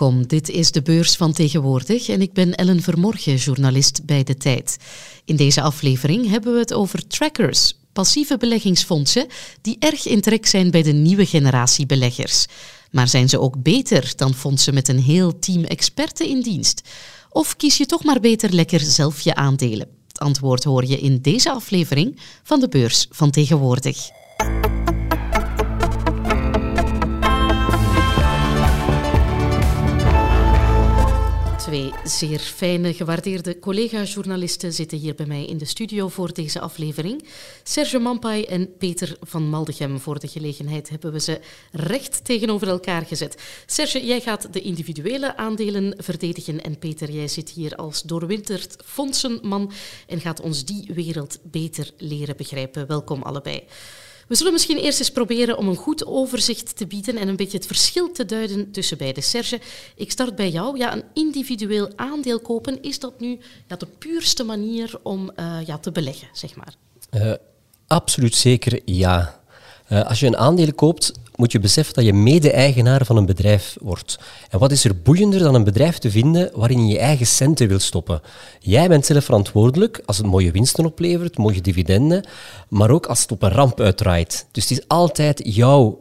Welkom, 0.00 0.26
dit 0.26 0.48
is 0.48 0.70
de 0.70 0.82
beurs 0.82 1.16
van 1.16 1.32
tegenwoordig 1.32 2.08
en 2.08 2.20
ik 2.20 2.32
ben 2.32 2.54
Ellen 2.54 2.82
Vermorgen, 2.82 3.36
journalist 3.36 4.04
bij 4.04 4.22
De 4.22 4.36
Tijd. 4.36 4.76
In 5.24 5.36
deze 5.36 5.62
aflevering 5.62 6.28
hebben 6.28 6.52
we 6.52 6.58
het 6.58 6.72
over 6.72 7.06
trackers, 7.06 7.74
passieve 7.92 8.36
beleggingsfondsen 8.36 9.26
die 9.60 9.76
erg 9.78 10.06
in 10.06 10.20
trek 10.20 10.46
zijn 10.46 10.70
bij 10.70 10.82
de 10.82 10.92
nieuwe 10.92 11.26
generatie 11.26 11.86
beleggers. 11.86 12.46
Maar 12.90 13.08
zijn 13.08 13.28
ze 13.28 13.40
ook 13.40 13.62
beter 13.62 14.12
dan 14.16 14.34
fondsen 14.34 14.74
met 14.74 14.88
een 14.88 15.02
heel 15.02 15.38
team 15.38 15.64
experten 15.64 16.28
in 16.28 16.40
dienst? 16.40 16.88
Of 17.30 17.56
kies 17.56 17.76
je 17.76 17.86
toch 17.86 18.04
maar 18.04 18.20
beter 18.20 18.52
lekker 18.54 18.80
zelf 18.80 19.20
je 19.20 19.34
aandelen? 19.34 19.88
Het 20.08 20.18
antwoord 20.18 20.64
hoor 20.64 20.84
je 20.84 21.00
in 21.00 21.20
deze 21.22 21.50
aflevering 21.50 22.18
van 22.42 22.60
de 22.60 22.68
beurs 22.68 23.06
van 23.10 23.30
tegenwoordig. 23.30 24.10
Twee 31.60 31.92
zeer 32.04 32.38
fijne, 32.38 32.94
gewaardeerde 32.94 33.58
collega-journalisten 33.58 34.72
zitten 34.72 34.98
hier 34.98 35.14
bij 35.14 35.26
mij 35.26 35.44
in 35.44 35.58
de 35.58 35.64
studio 35.64 36.08
voor 36.08 36.32
deze 36.32 36.60
aflevering. 36.60 37.24
Serge 37.62 37.98
Mampai 37.98 38.44
en 38.44 38.76
Peter 38.76 39.16
van 39.20 39.42
Maldegem. 39.42 39.98
Voor 39.98 40.18
de 40.18 40.28
gelegenheid 40.28 40.88
hebben 40.88 41.12
we 41.12 41.20
ze 41.20 41.40
recht 41.72 42.24
tegenover 42.24 42.68
elkaar 42.68 43.06
gezet. 43.06 43.42
Serge, 43.66 44.06
jij 44.06 44.20
gaat 44.20 44.52
de 44.52 44.60
individuele 44.60 45.36
aandelen 45.36 45.94
verdedigen 45.98 46.62
en 46.62 46.78
Peter, 46.78 47.10
jij 47.10 47.28
zit 47.28 47.50
hier 47.50 47.76
als 47.76 48.02
doorwinterd 48.02 48.76
fondsenman 48.84 49.72
en 50.06 50.20
gaat 50.20 50.40
ons 50.40 50.64
die 50.64 50.90
wereld 50.94 51.38
beter 51.42 51.90
leren 51.96 52.36
begrijpen. 52.36 52.86
Welkom 52.86 53.22
allebei. 53.22 53.64
We 54.30 54.36
zullen 54.36 54.52
misschien 54.52 54.78
eerst 54.78 54.98
eens 54.98 55.10
proberen 55.10 55.58
om 55.58 55.68
een 55.68 55.76
goed 55.76 56.06
overzicht 56.06 56.76
te 56.76 56.86
bieden 56.86 57.16
en 57.16 57.28
een 57.28 57.36
beetje 57.36 57.56
het 57.56 57.66
verschil 57.66 58.12
te 58.12 58.24
duiden 58.24 58.70
tussen 58.70 58.98
beide. 58.98 59.20
Serge, 59.20 59.60
ik 59.96 60.10
start 60.10 60.36
bij 60.36 60.50
jou. 60.50 60.78
Ja, 60.78 60.92
een 60.92 61.04
individueel 61.14 61.90
aandeel 61.96 62.40
kopen, 62.40 62.82
is 62.82 62.98
dat 62.98 63.20
nu 63.20 63.38
de 63.66 63.86
puurste 63.98 64.44
manier 64.44 64.98
om 65.02 65.30
uh, 65.36 65.58
ja, 65.66 65.78
te 65.78 65.92
beleggen, 65.92 66.28
zeg 66.32 66.56
maar? 66.56 66.74
Uh, 67.10 67.34
absoluut 67.86 68.34
zeker 68.34 68.80
ja. 68.84 69.39
Uh, 69.92 70.02
als 70.02 70.20
je 70.20 70.26
een 70.26 70.36
aandeel 70.36 70.72
koopt, 70.74 71.12
moet 71.36 71.52
je 71.52 71.60
beseffen 71.60 71.94
dat 71.94 72.04
je 72.04 72.12
mede-eigenaar 72.12 73.04
van 73.04 73.16
een 73.16 73.26
bedrijf 73.26 73.76
wordt. 73.80 74.18
En 74.50 74.58
wat 74.58 74.72
is 74.72 74.84
er 74.84 75.02
boeiender 75.02 75.40
dan 75.40 75.54
een 75.54 75.64
bedrijf 75.64 75.98
te 75.98 76.10
vinden 76.10 76.50
waarin 76.54 76.86
je 76.86 76.92
je 76.92 76.98
eigen 76.98 77.26
centen 77.26 77.68
wil 77.68 77.78
stoppen? 77.78 78.20
Jij 78.60 78.88
bent 78.88 79.06
zelf 79.06 79.24
verantwoordelijk 79.24 80.02
als 80.06 80.16
het 80.16 80.26
mooie 80.26 80.50
winsten 80.50 80.84
oplevert, 80.84 81.38
mooie 81.38 81.60
dividenden, 81.60 82.24
maar 82.68 82.90
ook 82.90 83.06
als 83.06 83.20
het 83.20 83.32
op 83.32 83.42
een 83.42 83.50
ramp 83.50 83.80
uitdraait. 83.80 84.46
Dus 84.52 84.68
het 84.68 84.78
is 84.78 84.88
altijd 84.88 85.40
jouw, 85.44 86.00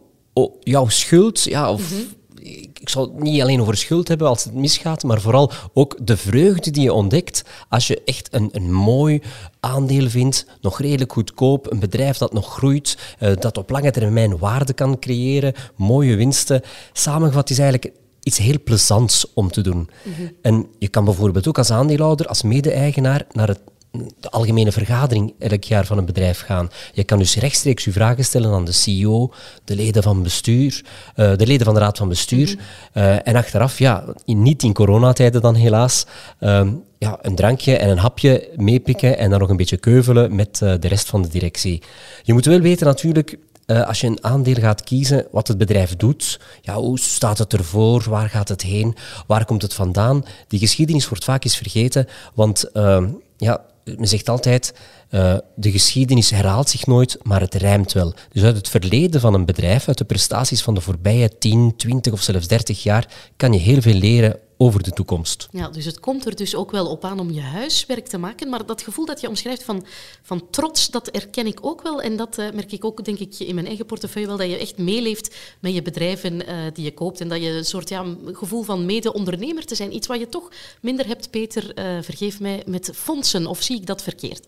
jouw 0.60 0.88
schuld, 0.88 1.44
ja, 1.44 1.72
of 1.72 1.92
mhm 1.92 2.18
ik 2.50 2.90
zal 2.90 3.04
het 3.04 3.20
niet 3.20 3.42
alleen 3.42 3.62
over 3.62 3.78
schuld 3.78 4.08
hebben 4.08 4.28
als 4.28 4.44
het 4.44 4.54
misgaat, 4.54 5.04
maar 5.04 5.22
vooral 5.22 5.52
ook 5.74 5.98
de 6.02 6.18
vreugde 6.18 6.72
die 6.72 6.84
je 6.84 6.94
ontdekt 6.94 7.44
als 7.70 7.88
je 7.88 8.02
echt 8.06 8.34
een, 8.34 8.50
een 8.52 8.74
mooi 8.74 9.22
aandeel 9.60 10.10
vindt, 10.10 10.46
nog 10.62 10.80
redelijk 10.80 11.14
goedkoop, 11.14 11.72
een 11.72 11.80
bedrijf 11.80 12.18
dat 12.18 12.34
nog 12.34 12.54
groeit, 12.54 12.98
uh, 13.20 13.32
dat 13.40 13.58
op 13.58 13.70
lange 13.70 13.92
termijn 13.92 14.38
waarde 14.38 14.74
kan 14.74 15.00
creëren, 15.00 15.54
mooie 15.76 16.16
winsten. 16.16 16.62
Samengevat 16.94 17.50
is 17.50 17.60
eigenlijk 17.60 17.96
iets 18.24 18.38
heel 18.38 18.58
plezants 18.64 19.34
om 19.34 19.52
te 19.52 19.62
doen. 19.62 19.90
Mhm. 20.04 20.28
En 20.42 20.68
je 20.80 20.88
kan 20.88 21.06
bijvoorbeeld 21.06 21.48
ook 21.48 21.58
als 21.58 21.72
aandeelhouder, 21.72 22.28
als 22.28 22.42
mede-eigenaar, 22.42 23.26
naar 23.32 23.48
het 23.48 23.60
de 23.92 24.30
algemene 24.30 24.72
vergadering 24.72 25.34
elk 25.40 25.64
jaar 25.64 25.86
van 25.86 25.98
een 25.98 26.06
bedrijf 26.06 26.42
gaan. 26.42 26.70
Je 26.94 27.04
kan 27.04 27.18
dus 27.18 27.36
rechtstreeks 27.36 27.84
je 27.84 27.92
vragen 27.92 28.24
stellen 28.24 28.52
aan 28.52 28.66
de 28.66 28.72
CEO, 28.72 29.34
de 29.64 29.76
leden 29.76 30.04
van 30.04 30.24
bestuur, 30.24 30.84
uh, 31.16 31.36
de 31.36 31.48
leden 31.48 31.66
van 31.66 31.74
de 31.74 31.80
raad 31.80 31.98
van 31.98 32.10
bestuur. 32.10 32.48
Mhm. 32.48 33.06
uh, 33.06 33.28
en 33.28 33.36
achteraf, 33.36 33.80
ja, 33.80 34.04
niet 34.26 34.64
in 34.64 34.74
coronatijden 34.74 35.42
dan 35.42 35.56
helaas, 35.56 36.06
uh, 36.40 36.68
ja, 36.98 37.20
een 37.22 37.36
drankje 37.36 37.78
en 37.78 37.90
een 37.90 37.98
hapje 37.98 38.50
meepikken 38.56 39.18
en 39.18 39.30
dan 39.30 39.40
nog 39.40 39.50
een 39.50 39.58
beetje 39.58 39.78
keuvelen 39.78 40.36
met 40.36 40.60
uh, 40.64 40.74
de 40.80 40.88
rest 40.88 41.10
van 41.10 41.22
de 41.22 41.28
directie. 41.28 41.82
Je 42.24 42.34
moet 42.34 42.46
wel 42.46 42.60
weten 42.60 42.86
natuurlijk, 42.86 43.38
uh, 43.66 43.88
als 43.88 44.02
je 44.02 44.08
een 44.08 44.24
aandeel 44.24 44.56
gaat 44.56 44.84
kiezen, 44.84 45.28
wat 45.32 45.48
het 45.48 45.58
bedrijf 45.58 45.96
doet, 45.96 46.40
ja, 46.62 46.76
hoe 46.76 47.00
staat 47.00 47.38
het 47.38 47.54
ervoor, 47.54 48.06
waar 48.10 48.30
gaat 48.30 48.50
het 48.50 48.62
heen, 48.62 48.96
waar 49.28 49.46
komt 49.46 49.62
het 49.62 49.74
vandaan. 49.74 50.26
Die 50.48 50.60
geschiedenis 50.60 51.10
wordt 51.10 51.24
vaak 51.24 51.44
eens 51.44 51.58
vergeten, 51.58 52.08
want 52.34 52.70
uh, 52.74 53.04
ja, 53.38 53.62
men 53.98 54.08
zegt 54.08 54.30
altijd, 54.30 54.74
uh, 55.12 55.38
de 55.56 55.72
geschiedenis 55.72 56.30
herhaalt 56.30 56.70
zich 56.70 56.86
nooit, 56.86 57.18
maar 57.22 57.42
het 57.42 57.54
rijmt 57.54 57.94
wel. 57.94 58.14
Dus 58.32 58.44
uit 58.44 58.56
het 58.56 58.70
verleden 58.70 59.22
van 59.22 59.34
een 59.34 59.46
bedrijf, 59.46 59.88
uit 59.88 59.98
de 59.98 60.06
prestaties 60.06 60.62
van 60.62 60.74
de 60.74 60.82
voorbije 60.82 61.38
10, 61.38 61.74
20 61.78 62.14
of 62.14 62.22
zelfs 62.22 62.48
30 62.48 62.84
jaar, 62.84 63.08
kan 63.38 63.54
je 63.54 63.60
heel 63.60 63.82
veel 63.82 63.94
leren 63.94 64.40
over 64.62 64.84
de 64.84 64.92
toekomst. 64.92 65.48
Ja, 65.52 65.70
dus 65.70 65.86
het 65.86 66.00
komt 66.00 66.26
er 66.26 66.36
dus 66.36 66.56
ook 66.56 66.72
wel 66.72 66.88
op 66.88 67.06
aan 67.06 67.20
om 67.20 67.32
je 67.32 67.42
huiswerk 67.42 68.08
te 68.08 68.18
maken, 68.18 68.50
maar 68.50 68.66
dat 68.66 68.82
gevoel 68.82 69.06
dat 69.06 69.22
je 69.22 69.28
omschrijft 69.28 69.64
van, 69.64 69.86
van 70.22 70.50
trots, 70.50 70.90
dat 70.90 71.08
erken 71.08 71.48
ik 71.48 71.66
ook 71.66 71.82
wel 71.82 72.02
en 72.02 72.16
dat 72.16 72.38
uh, 72.38 72.52
merk 72.52 72.72
ik 72.72 72.86
ook, 72.86 73.06
denk 73.06 73.20
ik, 73.20 73.40
in 73.40 73.56
mijn 73.56 73.68
eigen 73.68 73.86
portefeuille 73.86 74.28
wel, 74.28 74.38
dat 74.38 74.50
je 74.50 74.58
echt 74.58 74.78
meeleeft 74.78 75.36
met 75.60 75.74
je 75.74 75.82
bedrijven 75.82 76.34
uh, 76.34 76.56
die 76.74 76.84
je 76.84 76.94
koopt 76.94 77.22
en 77.22 77.28
dat 77.28 77.42
je 77.42 77.50
een 77.50 77.66
soort 77.66 77.90
ja, 77.90 78.06
gevoel 78.26 78.64
van 78.64 78.86
mede-ondernemer 78.86 79.66
te 79.66 79.76
zijn, 79.76 79.96
iets 79.96 80.08
wat 80.08 80.20
je 80.20 80.30
toch 80.30 80.52
minder 80.82 81.08
hebt, 81.08 81.30
Peter, 81.30 81.64
uh, 81.64 82.02
vergeef 82.02 82.40
mij, 82.40 82.64
met 82.66 82.92
fondsen, 82.94 83.48
of 83.48 83.62
zie 83.62 83.78
ik 83.78 83.86
dat 83.86 84.04
verkeerd? 84.04 84.48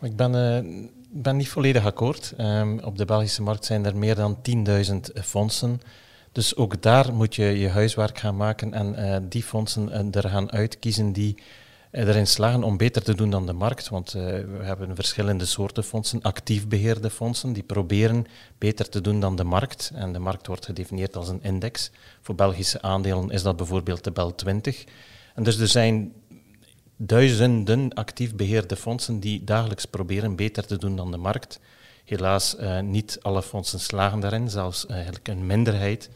Ik 0.00 0.16
ben, 0.16 0.90
ben 1.10 1.36
niet 1.36 1.48
volledig 1.48 1.84
akkoord. 1.84 2.34
Um, 2.40 2.80
op 2.80 2.98
de 2.98 3.04
Belgische 3.04 3.42
markt 3.42 3.64
zijn 3.64 3.84
er 3.84 3.96
meer 3.96 4.14
dan 4.14 4.38
10.000 4.86 5.24
fondsen. 5.24 5.80
Dus 6.38 6.56
ook 6.56 6.82
daar 6.82 7.14
moet 7.14 7.34
je 7.34 7.44
je 7.44 7.68
huiswerk 7.68 8.18
gaan 8.18 8.36
maken 8.36 8.72
en 8.74 8.94
uh, 8.98 9.16
die 9.22 9.42
fondsen 9.42 9.88
uh, 9.88 10.22
er 10.22 10.30
gaan 10.30 10.52
uitkiezen 10.52 11.12
die 11.12 11.36
uh, 11.92 12.08
erin 12.08 12.26
slagen 12.26 12.62
om 12.62 12.76
beter 12.76 13.02
te 13.02 13.14
doen 13.14 13.30
dan 13.30 13.46
de 13.46 13.52
markt. 13.52 13.88
Want 13.88 14.12
we 14.12 14.58
hebben 14.60 14.94
verschillende 14.94 15.44
soorten 15.44 15.84
fondsen, 15.84 16.22
actief 16.22 16.68
beheerde 16.68 17.10
fondsen, 17.10 17.52
die 17.52 17.62
proberen 17.62 18.26
beter 18.58 18.88
te 18.88 19.00
doen 19.00 19.20
dan 19.20 19.36
de 19.36 19.44
markt. 19.44 19.90
En 19.94 20.12
de 20.12 20.18
markt 20.18 20.46
wordt 20.46 20.64
gedefinieerd 20.64 21.16
als 21.16 21.28
een 21.28 21.42
index. 21.42 21.90
Voor 22.20 22.34
Belgische 22.34 22.82
aandelen 22.82 23.30
is 23.30 23.42
dat 23.42 23.56
bijvoorbeeld 23.56 24.04
de 24.04 24.10
BEL 24.10 24.34
20. 24.34 24.84
En 25.34 25.42
dus 25.42 25.58
er 25.58 25.68
zijn 25.68 26.12
duizenden 26.96 27.94
actief 27.94 28.34
beheerde 28.34 28.76
fondsen 28.76 29.20
die 29.20 29.44
dagelijks 29.44 29.84
proberen 29.84 30.36
beter 30.36 30.66
te 30.66 30.78
doen 30.78 30.96
dan 30.96 31.10
de 31.10 31.16
markt. 31.16 31.60
Helaas, 32.04 32.56
niet 32.82 33.18
alle 33.22 33.42
fondsen 33.42 33.80
slagen 33.80 34.20
daarin, 34.20 34.50
zelfs 34.50 34.86
eigenlijk 34.86 35.28
een 35.28 35.46
minderheid. 35.46 36.10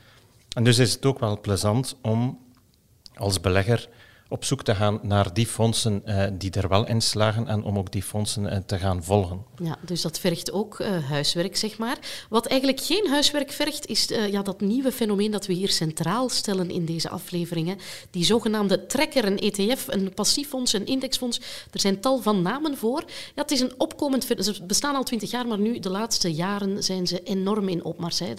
En 0.55 0.65
dus 0.65 0.79
is 0.79 0.93
het 0.93 1.07
ook 1.07 1.19
wel 1.19 1.41
plezant 1.41 1.97
om 2.03 2.39
als 3.15 3.41
belegger 3.41 3.89
op 4.33 4.45
zoek 4.45 4.63
te 4.63 4.75
gaan 4.75 4.99
naar 5.03 5.35
die 5.35 5.47
fondsen 5.47 6.03
uh, 6.07 6.25
die 6.33 6.51
er 6.51 6.69
wel 6.69 6.87
in 6.87 7.01
slagen 7.01 7.49
en 7.49 7.63
om 7.63 7.79
ook 7.79 7.93
die 7.93 8.03
fondsen 8.03 8.45
uh, 8.45 8.57
te 8.67 8.79
gaan 8.79 9.05
volgen. 9.05 9.45
Ja, 9.63 9.77
dus 9.81 10.03
dat 10.03 10.19
vergt 10.19 10.53
ook 10.53 10.79
uh, 10.79 11.09
huiswerk, 11.09 11.57
zeg 11.57 11.79
maar. 11.79 11.99
Wat 12.29 12.47
eigenlijk 12.47 12.81
geen 12.81 13.09
huiswerk 13.09 13.51
vergt, 13.51 13.87
is 13.87 14.05
ja, 14.31 14.43
dat 14.43 14.61
nieuwe 14.61 14.93
fenomeen 14.93 15.31
dat 15.31 15.47
we 15.47 15.53
hier 15.53 15.69
centraal 15.69 16.29
stellen 16.29 16.71
in 16.71 16.85
deze 16.85 17.09
afleveringen. 17.09 17.79
Die 18.11 18.25
zogenaamde 18.25 18.87
trekker, 18.87 19.25
een 19.25 19.39
ETF, 19.39 19.87
een 19.89 20.15
passief 20.15 20.49
fonds, 20.49 20.73
een 20.73 20.87
indexfonds. 20.87 21.41
Er 21.71 21.81
zijn 21.81 22.01
tal 22.01 22.19
van 22.19 22.43
namen 22.43 22.77
voor. 22.77 23.05
Ja, 23.35 23.43
het 23.43 23.51
is 23.51 23.61
een 23.61 23.75
opkomend... 23.77 24.27
Ze 24.39 24.65
bestaan 24.67 24.95
al 24.95 25.05
twintig 25.05 25.31
jaar, 25.31 25.47
maar 25.47 25.59
nu, 25.59 25.79
de 25.79 25.91
laatste 25.91 26.33
jaren, 26.33 26.83
zijn 26.83 27.07
ze 27.07 27.23
enorm 27.23 27.69
in 27.69 27.85
opmars. 27.85 28.19
Hè. 28.19 28.35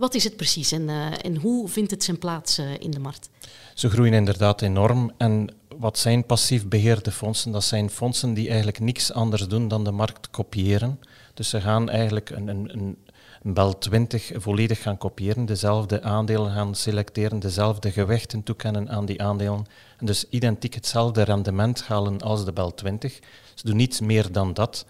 Wat 0.00 0.14
is 0.14 0.24
het 0.24 0.36
precies 0.36 0.72
en, 0.72 0.88
uh, 0.88 1.24
en 1.24 1.36
hoe 1.36 1.68
vindt 1.68 1.90
het 1.90 2.04
zijn 2.04 2.18
plaats 2.18 2.58
uh, 2.58 2.66
in 2.78 2.90
de 2.90 2.98
markt? 2.98 3.30
Ze 3.74 3.90
groeien 3.90 4.12
inderdaad 4.12 4.62
enorm. 4.62 5.12
En 5.16 5.54
wat 5.78 5.98
zijn 5.98 6.24
passief 6.26 6.68
beheerde 6.68 7.10
fondsen? 7.10 7.52
Dat 7.52 7.64
zijn 7.64 7.90
fondsen 7.90 8.34
die 8.34 8.48
eigenlijk 8.48 8.80
niks 8.80 9.12
anders 9.12 9.48
doen 9.48 9.68
dan 9.68 9.84
de 9.84 9.90
markt 9.90 10.30
kopiëren. 10.30 11.00
Dus 11.34 11.48
ze 11.48 11.60
gaan 11.60 11.88
eigenlijk 11.88 12.30
een, 12.30 12.48
een, 12.48 12.70
een, 12.72 12.96
een 13.42 13.54
BEL 13.54 13.78
20 13.78 14.30
volledig 14.34 14.82
gaan 14.82 14.98
kopiëren, 14.98 15.46
dezelfde 15.46 16.02
aandelen 16.02 16.52
gaan 16.52 16.74
selecteren, 16.74 17.38
dezelfde 17.38 17.92
gewichten 17.92 18.42
toekennen 18.42 18.88
aan 18.88 19.06
die 19.06 19.22
aandelen. 19.22 19.66
En 19.98 20.06
dus 20.06 20.28
identiek 20.28 20.74
hetzelfde 20.74 21.22
rendement 21.22 21.82
halen 21.82 22.20
als 22.20 22.44
de 22.44 22.52
BEL 22.52 22.74
20. 22.74 23.18
Ze 23.54 23.66
doen 23.66 23.76
niets 23.76 24.00
meer 24.00 24.32
dan 24.32 24.54
dat. 24.54 24.86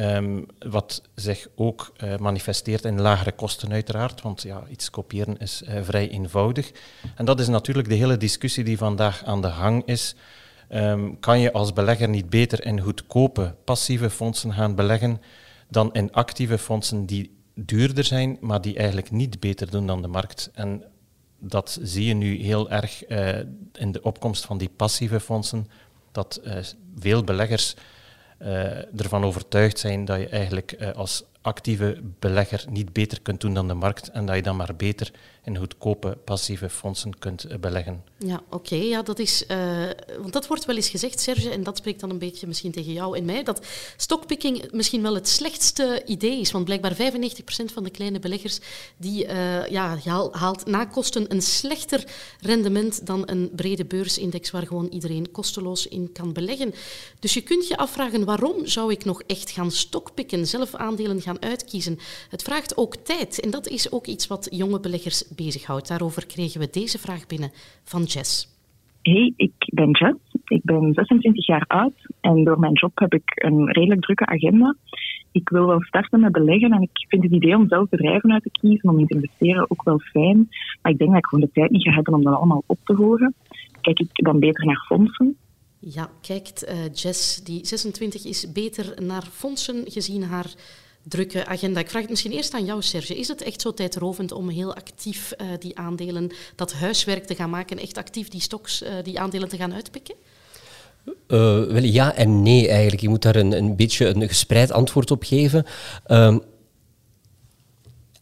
Um, 0.00 0.46
wat 0.58 1.02
zich 1.14 1.48
ook 1.54 1.92
uh, 2.04 2.16
manifesteert 2.16 2.84
in 2.84 3.00
lagere 3.00 3.32
kosten 3.32 3.72
uiteraard, 3.72 4.22
want 4.22 4.42
ja, 4.42 4.64
iets 4.68 4.90
kopiëren 4.90 5.38
is 5.38 5.62
uh, 5.62 5.82
vrij 5.82 6.08
eenvoudig. 6.10 6.72
En 7.14 7.24
dat 7.24 7.40
is 7.40 7.48
natuurlijk 7.48 7.88
de 7.88 7.94
hele 7.94 8.16
discussie 8.16 8.64
die 8.64 8.78
vandaag 8.78 9.24
aan 9.24 9.42
de 9.42 9.50
gang 9.50 9.82
is. 9.84 10.14
Um, 10.72 11.20
kan 11.20 11.40
je 11.40 11.52
als 11.52 11.72
belegger 11.72 12.08
niet 12.08 12.30
beter 12.30 12.66
in 12.66 12.80
goedkope 12.80 13.54
passieve 13.64 14.10
fondsen 14.10 14.52
gaan 14.52 14.74
beleggen 14.74 15.20
dan 15.68 15.94
in 15.94 16.12
actieve 16.12 16.58
fondsen 16.58 17.06
die 17.06 17.36
duurder 17.54 18.04
zijn, 18.04 18.38
maar 18.40 18.60
die 18.60 18.76
eigenlijk 18.76 19.10
niet 19.10 19.40
beter 19.40 19.70
doen 19.70 19.86
dan 19.86 20.02
de 20.02 20.08
markt? 20.08 20.50
En 20.54 20.82
dat 21.38 21.78
zie 21.82 22.04
je 22.04 22.14
nu 22.14 22.42
heel 22.42 22.70
erg 22.70 23.08
uh, 23.08 23.38
in 23.72 23.92
de 23.92 24.02
opkomst 24.02 24.44
van 24.44 24.58
die 24.58 24.70
passieve 24.76 25.20
fondsen, 25.20 25.68
dat 26.12 26.40
veel 26.98 27.24
beleggers 27.24 27.74
ervan 28.96 29.24
overtuigd 29.24 29.78
zijn 29.78 30.04
dat 30.04 30.20
je 30.20 30.28
eigenlijk 30.28 30.76
uh, 30.80 30.90
als 30.90 31.24
actieve 31.46 32.00
belegger 32.18 32.64
niet 32.70 32.92
beter 32.92 33.20
kunt 33.22 33.40
doen 33.40 33.54
dan 33.54 33.68
de 33.68 33.74
markt 33.74 34.10
en 34.10 34.26
dat 34.26 34.36
je 34.36 34.42
dan 34.42 34.56
maar 34.56 34.76
beter 34.76 35.12
in 35.44 35.56
goedkope 35.56 36.18
passieve 36.24 36.70
fondsen 36.70 37.18
kunt 37.18 37.44
eh, 37.44 37.58
beleggen. 37.58 38.04
Ja, 38.18 38.42
oké. 38.50 38.74
Ja, 38.74 39.02
dat 39.02 39.18
is, 39.18 39.44
uh, 39.48 39.56
want 40.20 40.32
dat 40.32 40.46
wordt 40.46 40.64
wel 40.64 40.76
eens 40.76 40.88
gezegd, 40.88 41.20
Serge, 41.20 41.50
en 41.50 41.62
dat 41.62 41.76
spreekt 41.76 42.00
dan 42.00 42.10
een 42.10 42.18
beetje 42.18 42.46
misschien 42.46 42.72
tegen 42.72 42.92
jou 42.92 43.16
en 43.16 43.24
mij, 43.24 43.42
dat 43.42 43.66
stockpicking 43.96 44.72
misschien 44.72 45.02
wel 45.02 45.14
het 45.14 45.28
slechtste 45.28 46.02
idee 46.06 46.40
is. 46.40 46.50
Want 46.50 46.64
blijkbaar 46.64 46.94
95% 46.94 46.96
van 47.72 47.82
de 47.82 47.90
kleine 47.90 48.18
beleggers 48.18 48.58
die 48.96 49.26
uh, 49.26 49.66
ja, 49.66 49.98
haalt 50.30 50.66
na 50.66 50.84
kosten 50.84 51.32
een 51.32 51.42
slechter 51.42 52.04
rendement 52.40 53.06
dan 53.06 53.22
een 53.26 53.50
brede 53.56 53.84
beursindex 53.84 54.50
waar 54.50 54.66
gewoon 54.66 54.88
iedereen 54.88 55.30
kosteloos 55.30 55.86
in 55.86 56.12
kan 56.12 56.32
beleggen. 56.32 56.74
Dus 57.20 57.34
je 57.34 57.40
kunt 57.40 57.68
je 57.68 57.76
afvragen 57.76 58.24
waarom 58.24 58.66
zou 58.66 58.92
ik 58.92 59.04
nog 59.04 59.22
echt 59.26 59.50
gaan 59.50 59.70
stockpicken, 59.70 60.46
zelf 60.46 60.74
aandelen 60.74 61.20
gaan 61.20 61.35
uitkiezen. 61.40 61.98
Het 62.30 62.42
vraagt 62.42 62.76
ook 62.76 62.96
tijd 62.96 63.40
en 63.40 63.50
dat 63.50 63.68
is 63.68 63.92
ook 63.92 64.06
iets 64.06 64.26
wat 64.26 64.48
jonge 64.50 64.80
beleggers 64.80 65.34
bezighoudt. 65.36 65.88
Daarover 65.88 66.26
kregen 66.26 66.60
we 66.60 66.68
deze 66.70 66.98
vraag 66.98 67.26
binnen 67.26 67.50
van 67.84 68.02
Jess. 68.02 68.54
Hey, 69.02 69.32
ik 69.36 69.52
ben 69.58 69.90
Jess. 69.90 70.16
Ik 70.44 70.60
ben 70.64 70.92
26 70.94 71.46
jaar 71.46 71.64
oud 71.66 72.06
en 72.20 72.44
door 72.44 72.58
mijn 72.58 72.72
job 72.72 72.98
heb 72.98 73.14
ik 73.14 73.32
een 73.34 73.72
redelijk 73.72 74.00
drukke 74.00 74.26
agenda. 74.26 74.76
Ik 75.32 75.48
wil 75.48 75.66
wel 75.66 75.82
starten 75.82 76.20
met 76.20 76.32
beleggen 76.32 76.72
en 76.72 76.82
ik 76.82 77.06
vind 77.08 77.22
het 77.22 77.32
idee 77.32 77.56
om 77.56 77.68
zelf 77.68 77.88
bedrijven 77.88 78.32
uit 78.32 78.42
te 78.42 78.50
kiezen, 78.50 78.88
om 78.88 78.98
in 78.98 79.06
te 79.06 79.14
investeren, 79.14 79.70
ook 79.70 79.82
wel 79.82 79.98
fijn. 79.98 80.48
Maar 80.82 80.92
ik 80.92 80.98
denk 80.98 81.10
dat 81.10 81.18
ik 81.18 81.26
gewoon 81.26 81.44
de 81.44 81.52
tijd 81.52 81.70
niet 81.70 81.82
ga 81.82 81.90
hebben 81.90 82.14
om 82.14 82.22
dat 82.22 82.34
allemaal 82.34 82.62
op 82.66 82.78
te 82.84 82.94
horen. 82.94 83.34
Kijk 83.80 84.00
ik 84.00 84.08
dan 84.12 84.38
beter 84.38 84.66
naar 84.66 84.84
fondsen. 84.86 85.36
Ja, 85.78 86.10
kijkt 86.20 86.68
uh, 86.68 86.84
Jess, 86.92 87.44
die 87.44 87.66
26 87.66 88.24
is, 88.24 88.52
beter 88.52 89.02
naar 89.02 89.22
fondsen 89.22 89.82
gezien 89.84 90.22
haar 90.22 90.54
drukke 91.08 91.46
agenda. 91.46 91.80
Ik 91.80 91.90
vraag 91.90 92.00
het 92.00 92.10
misschien 92.10 92.32
eerst 92.32 92.54
aan 92.54 92.64
jou, 92.64 92.82
Serge. 92.82 93.18
Is 93.18 93.28
het 93.28 93.42
echt 93.42 93.60
zo 93.60 93.74
tijdrovend 93.74 94.32
om 94.32 94.48
heel 94.48 94.74
actief 94.74 95.32
uh, 95.38 95.46
die 95.58 95.78
aandelen, 95.78 96.30
dat 96.56 96.72
huiswerk 96.72 97.24
te 97.24 97.34
gaan 97.34 97.50
maken, 97.50 97.78
echt 97.78 97.98
actief 97.98 98.28
die 98.28 98.40
stocks, 98.40 98.82
uh, 98.82 98.88
die 99.02 99.20
aandelen 99.20 99.48
te 99.48 99.56
gaan 99.56 99.74
uitpikken? 99.74 100.14
Uh, 101.06 101.14
wel 101.64 101.82
ja 101.82 102.14
en 102.14 102.42
nee 102.42 102.68
eigenlijk. 102.68 103.00
Je 103.00 103.08
moet 103.08 103.22
daar 103.22 103.36
een, 103.36 103.52
een 103.52 103.76
beetje 103.76 104.06
een 104.06 104.28
gespreid 104.28 104.72
antwoord 104.72 105.10
op 105.10 105.22
geven. 105.22 105.66
Uh, 106.06 106.36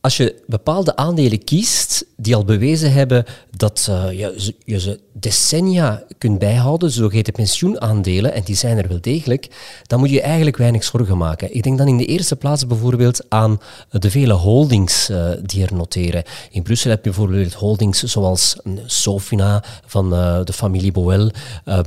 als 0.05 0.17
je 0.17 0.43
bepaalde 0.47 0.97
aandelen 0.97 1.45
kiest 1.45 2.05
die 2.17 2.37
al 2.37 2.45
bewezen 2.45 2.93
hebben 2.93 3.25
dat 3.57 3.87
uh, 3.91 4.19
je, 4.19 4.53
je, 4.65 4.81
ze 4.81 5.01
decennia 5.13 6.03
kunt 6.19 6.39
bijhouden, 6.39 6.91
zogeheten 6.91 7.33
pensioenaandelen, 7.33 8.33
en 8.33 8.43
die 8.43 8.57
zijn 8.57 8.79
er 8.79 8.89
wel 8.89 9.01
degelijk, 9.01 9.49
dan 9.87 9.99
moet 9.99 10.11
je 10.11 10.21
eigenlijk 10.21 10.57
weinig 10.57 10.85
zorgen 10.85 11.19
maken. 11.19 11.55
Ik 11.55 11.63
denk 11.63 11.79
dan 11.79 11.89
in 11.89 11.97
de 11.97 12.05
eerste 12.05 12.37
plaats 12.37 12.67
bijvoorbeeld 12.67 13.25
aan 13.29 13.61
de 13.91 14.11
vele 14.11 14.33
holdings 14.33 15.11
uh, 15.11 15.31
die 15.43 15.63
er 15.63 15.75
noteren. 15.75 16.23
In 16.51 16.63
Brussel 16.63 16.91
heb 16.91 17.05
je 17.05 17.11
bijvoorbeeld 17.11 17.55
holdings 17.55 18.03
zoals 18.03 18.57
Sofina 18.87 19.65
van 19.87 20.15
uh, 20.15 20.41
de 20.45 20.53
familie 20.53 20.93
Boel, 20.93 21.31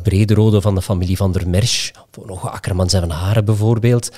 Brederode 0.04 0.62
van 0.62 0.76
de 0.76 0.82
familie 0.82 1.18
van 1.18 1.32
der 1.32 1.50
Mersch, 1.50 1.92
nog 2.26 2.52
Akkermans 2.52 2.94
en 2.94 3.00
Van 3.00 3.10
Haren 3.10 3.46
bijvoorbeeld. 3.46 4.12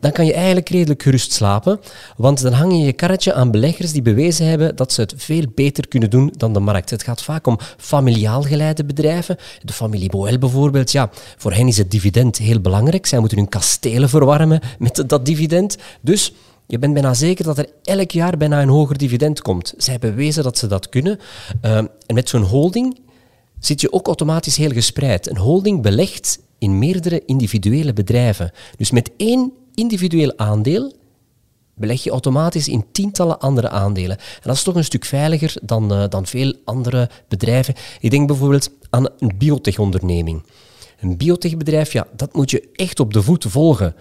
dan 0.00 0.12
kan 0.12 0.26
je 0.26 0.32
eigenlijk 0.32 0.68
redelijk 0.68 1.02
gerust 1.02 1.32
slapen, 1.32 1.80
want 2.16 2.42
dan 2.42 2.52
hang 2.52 2.72
je 2.72 2.78
je 2.78 2.92
karretje 2.92 3.25
aan 3.34 3.50
beleggers 3.50 3.92
die 3.92 4.02
bewezen 4.02 4.46
hebben 4.46 4.76
dat 4.76 4.92
ze 4.92 5.00
het 5.00 5.14
veel 5.16 5.44
beter 5.54 5.88
kunnen 5.88 6.10
doen 6.10 6.32
dan 6.36 6.52
de 6.52 6.60
markt. 6.60 6.90
Het 6.90 7.02
gaat 7.02 7.22
vaak 7.22 7.46
om 7.46 7.58
familiaal 7.76 8.42
geleide 8.42 8.84
bedrijven. 8.84 9.36
De 9.62 9.72
familie 9.72 10.10
Boel 10.10 10.38
bijvoorbeeld, 10.38 10.92
ja, 10.92 11.10
voor 11.36 11.52
hen 11.52 11.68
is 11.68 11.76
het 11.76 11.90
dividend 11.90 12.36
heel 12.36 12.60
belangrijk. 12.60 13.06
Zij 13.06 13.18
moeten 13.18 13.38
hun 13.38 13.48
kastelen 13.48 14.08
verwarmen 14.08 14.60
met 14.78 15.04
dat 15.06 15.26
dividend. 15.26 15.76
Dus 16.00 16.32
je 16.66 16.78
bent 16.78 16.92
bijna 16.92 17.14
zeker 17.14 17.44
dat 17.44 17.58
er 17.58 17.68
elk 17.82 18.10
jaar 18.10 18.36
bijna 18.36 18.62
een 18.62 18.68
hoger 18.68 18.98
dividend 18.98 19.42
komt. 19.42 19.74
Zij 19.76 19.98
bewezen 19.98 20.42
dat 20.42 20.58
ze 20.58 20.66
dat 20.66 20.88
kunnen. 20.88 21.18
Uh, 21.64 21.76
en 21.76 22.14
met 22.14 22.28
zo'n 22.28 22.42
holding 22.42 22.98
zit 23.58 23.80
je 23.80 23.92
ook 23.92 24.06
automatisch 24.06 24.56
heel 24.56 24.70
gespreid. 24.70 25.30
Een 25.30 25.36
holding 25.36 25.82
belegt 25.82 26.38
in 26.58 26.78
meerdere 26.78 27.22
individuele 27.26 27.92
bedrijven. 27.92 28.52
Dus 28.76 28.90
met 28.90 29.10
één 29.16 29.52
individueel 29.74 30.32
aandeel 30.36 30.92
beleg 31.76 32.02
je 32.02 32.10
automatisch 32.10 32.68
in 32.68 32.84
tientallen 32.92 33.40
andere 33.40 33.68
aandelen. 33.68 34.18
En 34.18 34.42
dat 34.42 34.56
is 34.56 34.62
toch 34.62 34.74
een 34.74 34.84
stuk 34.84 35.04
veiliger 35.04 35.56
dan, 35.62 35.92
uh, 35.92 36.04
dan 36.08 36.26
veel 36.26 36.54
andere 36.64 37.10
bedrijven. 37.28 37.74
Ik 38.00 38.10
denk 38.10 38.26
bijvoorbeeld 38.26 38.70
aan 38.90 39.08
een 39.18 39.32
biotech-onderneming. 39.38 40.44
Een 41.00 41.16
biotechbedrijf, 41.16 41.92
ja, 41.92 42.06
dat 42.16 42.34
moet 42.34 42.50
je 42.50 42.68
echt 42.72 43.00
op 43.00 43.12
de 43.12 43.22
voet 43.22 43.44
volgen. 43.48 43.94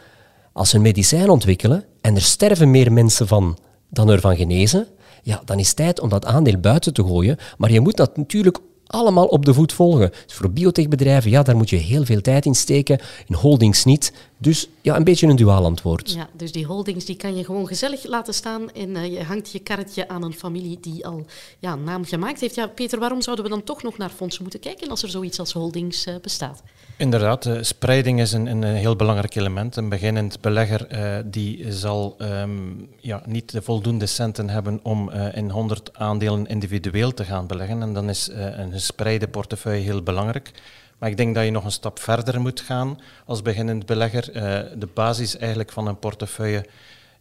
Als 0.54 0.69
ze 0.69 0.75
een 0.75 0.81
medicijn 0.81 1.30
ontwikkelen 1.30 1.86
en 2.01 2.16
er 2.16 2.22
sterven 2.22 2.72
meer 2.72 2.92
mensen 2.92 3.27
van 3.27 3.57
dan 3.89 4.10
er 4.10 4.19
van 4.19 4.36
genezen, 4.36 4.88
ja, 5.24 5.42
dan 5.45 5.60
is 5.60 5.68
het 5.68 5.75
tijd 5.75 6.00
om 6.00 6.10
dat 6.10 6.25
aandeel 6.25 6.57
buiten 6.57 6.94
te 6.94 7.04
gooien. 7.04 7.38
Maar 7.57 7.72
je 7.72 7.80
moet 7.80 7.98
dat 7.98 8.18
natuurlijk 8.18 8.60
allemaal 8.88 9.26
op 9.26 9.46
de 9.46 9.54
voet 9.54 9.74
volgen. 9.74 10.12
Dus 10.26 10.36
voor 10.36 10.52
biotechbedrijven, 10.52 11.32
ja, 11.32 11.44
daar 11.44 11.58
moet 11.58 11.70
je 11.70 11.76
heel 11.76 12.06
veel 12.06 12.22
tijd 12.22 12.46
in 12.46 12.56
steken. 12.56 13.00
In 13.28 13.36
holdings 13.36 13.84
niet. 13.84 14.14
Dus 14.38 14.70
ja, 14.82 14.96
een 14.96 15.04
beetje 15.04 15.28
een 15.28 15.36
duaal 15.36 15.66
antwoord. 15.66 16.12
Ja, 16.12 16.30
dus 16.34 16.52
die 16.52 16.66
holdings 16.66 17.06
die 17.06 17.16
kan 17.16 17.36
je 17.36 17.46
gewoon 17.46 17.68
gezellig 17.68 18.08
laten 18.08 18.34
staan 18.34 18.72
en 18.72 18.90
uh, 18.90 19.06
je 19.06 19.24
hangt 19.24 19.52
je 19.52 19.60
karretje 19.60 20.08
aan 20.08 20.24
een 20.24 20.34
familie 20.34 20.78
die 20.82 21.06
al 21.06 21.26
ja, 21.60 21.76
naam 21.76 22.06
gemaakt 22.06 22.40
heeft. 22.40 22.56
Ja, 22.56 22.68
Peter, 22.68 23.00
waarom 23.00 23.22
zouden 23.22 23.46
we 23.46 23.52
dan 23.52 23.64
toch 23.64 23.84
nog 23.84 23.98
naar 23.98 24.10
fondsen 24.10 24.42
moeten 24.42 24.60
kijken 24.60 24.90
als 24.90 25.04
er 25.04 25.10
zoiets 25.10 25.40
als 25.40 25.54
holdings 25.54 26.08
uh, 26.08 26.16
bestaat? 26.22 26.64
Inderdaad, 26.98 27.44
de 27.44 27.64
spreiding 27.64 28.20
is 28.20 28.32
een, 28.32 28.46
een, 28.46 28.64
heel 28.64 28.96
belangrijk 28.96 29.36
element. 29.36 29.76
Een 29.76 29.90
beginnend 29.90 30.42
belegger 30.42 30.88
uh, 30.92 31.24
die 31.26 31.72
zal 31.72 32.16
um, 32.20 32.90
ja, 33.00 33.22
niet 33.26 33.52
de 33.52 33.62
voldoende 33.62 34.06
centen 34.06 34.50
hebben 34.50 34.80
om 34.84 35.12
in 35.12 35.50
100 35.50 35.98
aandelen 35.98 36.46
individueel 36.48 37.14
te 37.14 37.26
gaan 37.26 37.48
beleggen. 37.48 37.82
En 37.82 37.94
dan 37.94 38.10
is 38.10 38.30
een 38.34 38.72
gespreide 38.72 39.28
portefeuille 39.28 39.84
heel 39.84 40.04
belangrijk. 40.04 40.52
Maar 40.98 41.10
ik 41.10 41.18
denk 41.18 41.36
dat 41.36 41.46
je 41.46 41.52
nog 41.52 41.64
een 41.64 41.72
stap 41.72 42.00
verder 42.00 42.42
moet 42.42 42.62
gaan 42.62 43.00
als 43.26 43.42
beginnend 43.42 43.86
belegger. 43.86 44.34
De 44.80 44.90
basis 44.94 45.38
eigenlijk 45.38 45.72
van 45.72 45.88
een 45.88 46.00
portefeuille 46.00 46.66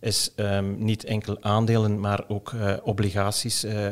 is 0.05 0.31
um, 0.37 0.85
niet 0.85 1.05
enkel 1.05 1.37
aandelen, 1.41 2.01
maar 2.01 2.25
ook 2.29 2.53
uh, 2.53 2.75
obligaties, 2.83 3.65
uh, 3.65 3.87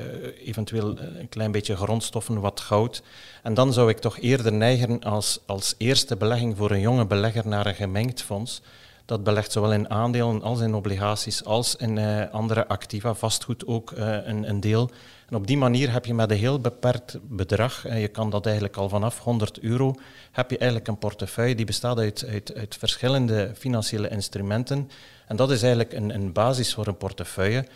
eventueel 0.47 0.99
een 0.99 1.29
klein 1.29 1.53
beetje 1.53 1.77
grondstoffen, 1.77 2.41
wat 2.41 2.61
goud. 2.61 3.03
En 3.43 3.55
dan 3.55 3.73
zou 3.73 3.91
ik 3.91 3.99
toch 3.99 4.19
eerder 4.19 4.53
neigen 4.53 5.01
als, 5.01 5.41
als 5.47 5.75
eerste 5.79 6.17
belegging 6.17 6.57
voor 6.57 6.71
een 6.71 6.81
jonge 6.81 7.07
belegger 7.07 7.49
naar 7.49 7.67
een 7.67 7.75
gemengd 7.75 8.23
fonds. 8.23 8.63
Dat 9.05 9.25
belegt 9.25 9.53
zowel 9.53 9.73
in 9.73 9.91
aandelen 9.91 10.43
als 10.43 10.61
in 10.61 10.75
obligaties, 10.75 11.45
als 11.45 11.77
in 11.77 11.99
andere 12.31 12.69
activa, 12.69 13.15
vastgoed 13.15 13.67
ook 13.67 13.93
een, 13.97 14.49
een 14.49 14.61
deel. 14.61 14.91
En 15.33 15.39
op 15.39 15.47
die 15.47 15.57
manier 15.57 15.93
heb 15.93 16.05
je 16.05 16.15
met 16.15 16.31
een 16.31 16.37
heel 16.37 16.61
beperkt 16.61 17.19
bedrag, 17.23 17.87
en 17.87 17.99
je 17.99 18.09
kan 18.09 18.31
dat 18.31 18.45
eigenlijk 18.45 18.77
al 18.77 18.89
vanaf 18.89 19.19
100 19.19 19.61
euro, 19.61 19.95
heb 20.33 20.51
je 20.51 20.59
eigenlijk 20.59 20.89
een 20.89 20.99
portefeuille 20.99 21.55
die 21.55 21.67
bestaat 21.67 21.99
uit, 21.99 22.25
uit, 22.29 22.55
uit 22.55 22.77
verschillende 22.77 23.51
financiële 23.57 24.09
instrumenten. 24.09 24.91
En 25.27 25.37
dat 25.37 25.51
is 25.51 25.63
eigenlijk 25.63 25.93
een, 25.93 26.15
een 26.15 26.33
basis 26.33 26.75
voor 26.75 26.87
een 26.87 26.97
portefeuille. 26.97 27.67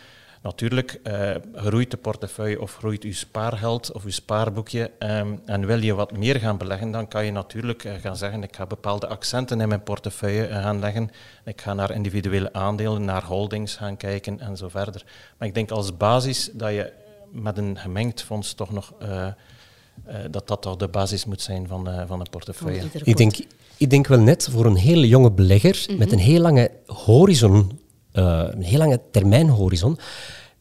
Natuurlijk 0.46 1.00
uh, 1.04 1.30
groeit 1.54 1.90
de 1.90 1.96
portefeuille 1.96 2.60
of 2.60 2.76
groeit 2.76 3.02
uw 3.02 3.12
spaargeld 3.12 3.92
of 3.92 4.04
uw 4.04 4.10
spaarboekje 4.10 4.90
um, 4.98 5.40
en 5.44 5.66
wil 5.66 5.82
je 5.82 5.94
wat 5.94 6.16
meer 6.16 6.36
gaan 6.36 6.58
beleggen, 6.58 6.90
dan 6.90 7.08
kan 7.08 7.24
je 7.24 7.32
natuurlijk 7.32 7.84
uh, 7.84 7.92
gaan 7.94 8.16
zeggen 8.16 8.42
ik 8.42 8.56
ga 8.56 8.66
bepaalde 8.66 9.06
accenten 9.06 9.60
in 9.60 9.68
mijn 9.68 9.82
portefeuille 9.82 10.48
uh, 10.48 10.62
gaan 10.62 10.78
leggen. 10.78 11.10
Ik 11.44 11.60
ga 11.60 11.74
naar 11.74 11.90
individuele 11.90 12.52
aandelen, 12.52 13.04
naar 13.04 13.24
holdings 13.24 13.76
gaan 13.76 13.96
kijken 13.96 14.40
en 14.40 14.56
zo 14.56 14.68
verder. 14.68 15.04
Maar 15.38 15.48
ik 15.48 15.54
denk 15.54 15.70
als 15.70 15.96
basis 15.96 16.50
dat 16.52 16.70
je 16.70 16.92
met 17.32 17.58
een 17.58 17.78
gemengd 17.78 18.22
fonds 18.22 18.54
toch 18.54 18.72
nog 18.72 18.92
uh, 19.02 19.08
uh, 19.08 20.14
dat 20.30 20.48
dat 20.48 20.62
toch 20.62 20.76
de 20.76 20.88
basis 20.88 21.24
moet 21.24 21.42
zijn 21.42 21.66
van, 21.68 21.88
uh, 21.88 22.02
van 22.06 22.20
een 22.20 22.30
portefeuille. 22.30 22.82
Ik 23.02 23.16
denk, 23.16 23.36
ik 23.76 23.90
denk 23.90 24.06
wel 24.06 24.20
net 24.20 24.48
voor 24.50 24.66
een 24.66 24.76
hele 24.76 25.08
jonge 25.08 25.30
belegger 25.30 25.76
mm 25.80 25.86
-hmm. 25.86 25.98
met 25.98 26.12
een 26.12 26.18
heel 26.18 26.40
lange 26.40 26.70
horizon, 26.86 27.78
een 28.16 28.62
heel 28.62 28.78
lange 28.78 29.00
termijnhorizon, 29.10 29.98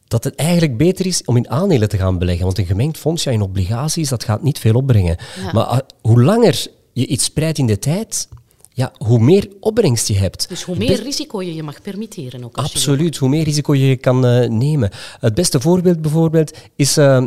dat 0.08 0.24
het 0.24 0.34
eigenlijk 0.34 0.76
beter 0.76 1.06
is 1.06 1.24
om 1.24 1.36
in 1.36 1.50
aandelen 1.50 1.88
te 1.88 1.96
gaan 1.96 2.18
beleggen. 2.18 2.44
Want 2.44 2.58
een 2.58 2.66
gemengd 2.66 2.98
fonds, 2.98 3.24
ja, 3.24 3.30
in 3.32 3.42
obligaties, 3.42 4.08
dat 4.08 4.24
gaat 4.24 4.42
niet 4.42 4.58
veel 4.58 4.74
opbrengen. 4.74 5.16
Ja. 5.44 5.52
Maar 5.52 5.82
hoe 6.00 6.22
langer 6.22 6.66
je 6.92 7.06
iets 7.06 7.24
spreidt 7.24 7.58
in 7.58 7.66
de 7.66 7.78
tijd, 7.78 8.28
ja, 8.72 8.92
hoe 8.98 9.18
meer 9.18 9.48
opbrengst 9.60 10.08
je 10.08 10.14
hebt. 10.14 10.48
Dus 10.48 10.62
hoe 10.62 10.76
meer 10.76 11.02
risico 11.02 11.42
je 11.42 11.54
je 11.54 11.62
mag 11.62 11.82
permitteren. 11.82 12.44
Ook 12.44 12.56
Absoluut, 12.56 13.16
hoe 13.16 13.28
meer 13.28 13.44
risico 13.44 13.74
je 13.74 13.96
kan 13.96 14.26
uh, 14.26 14.48
nemen. 14.48 14.90
Het 15.20 15.34
beste 15.34 15.60
voorbeeld 15.60 16.02
bijvoorbeeld 16.02 16.56
is 16.74 16.98
uh, 16.98 17.24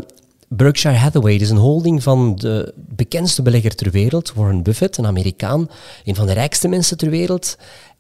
Berkshire 0.48 0.98
Hathaway. 0.98 1.34
Dat 1.34 1.42
is 1.42 1.50
een 1.50 1.58
holding 1.58 2.04
van 2.04 2.36
de 2.36 2.74
bekendste 2.76 3.42
belegger 3.42 3.76
ter 3.76 3.92
wereld, 3.92 4.34
Warren 4.34 4.64
Buffett, 4.64 4.98
een 4.98 5.06
Amerikaan, 5.06 5.70
een 6.04 6.16
van 6.16 6.28
de 6.28 6.34
rijkste 6.34 6.68
mensen 6.68 6.98
ter 6.98 7.10
wereld. 7.10 7.58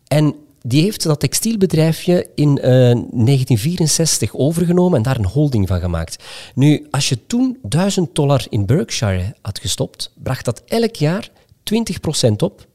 En 0.07 0.35
die 0.61 0.81
heeft 0.81 1.03
dat 1.03 1.19
textielbedrijfje 1.19 2.27
in 2.35 2.49
uh, 2.49 2.63
1964 2.63 4.35
overgenomen 4.35 4.97
en 4.97 5.03
daar 5.03 5.17
een 5.17 5.25
holding 5.25 5.67
van 5.67 5.79
gemaakt. 5.79 6.23
Nu, 6.55 6.87
als 6.91 7.09
je 7.09 7.25
toen 7.27 7.57
1000 7.61 8.15
dollar 8.15 8.45
in 8.49 8.65
Berkshire 8.65 9.35
had 9.41 9.59
gestopt, 9.59 10.11
bracht 10.23 10.45
dat 10.45 10.61
elk 10.65 10.95
jaar 10.95 11.29
20% 12.27 12.31
op. 12.37 12.67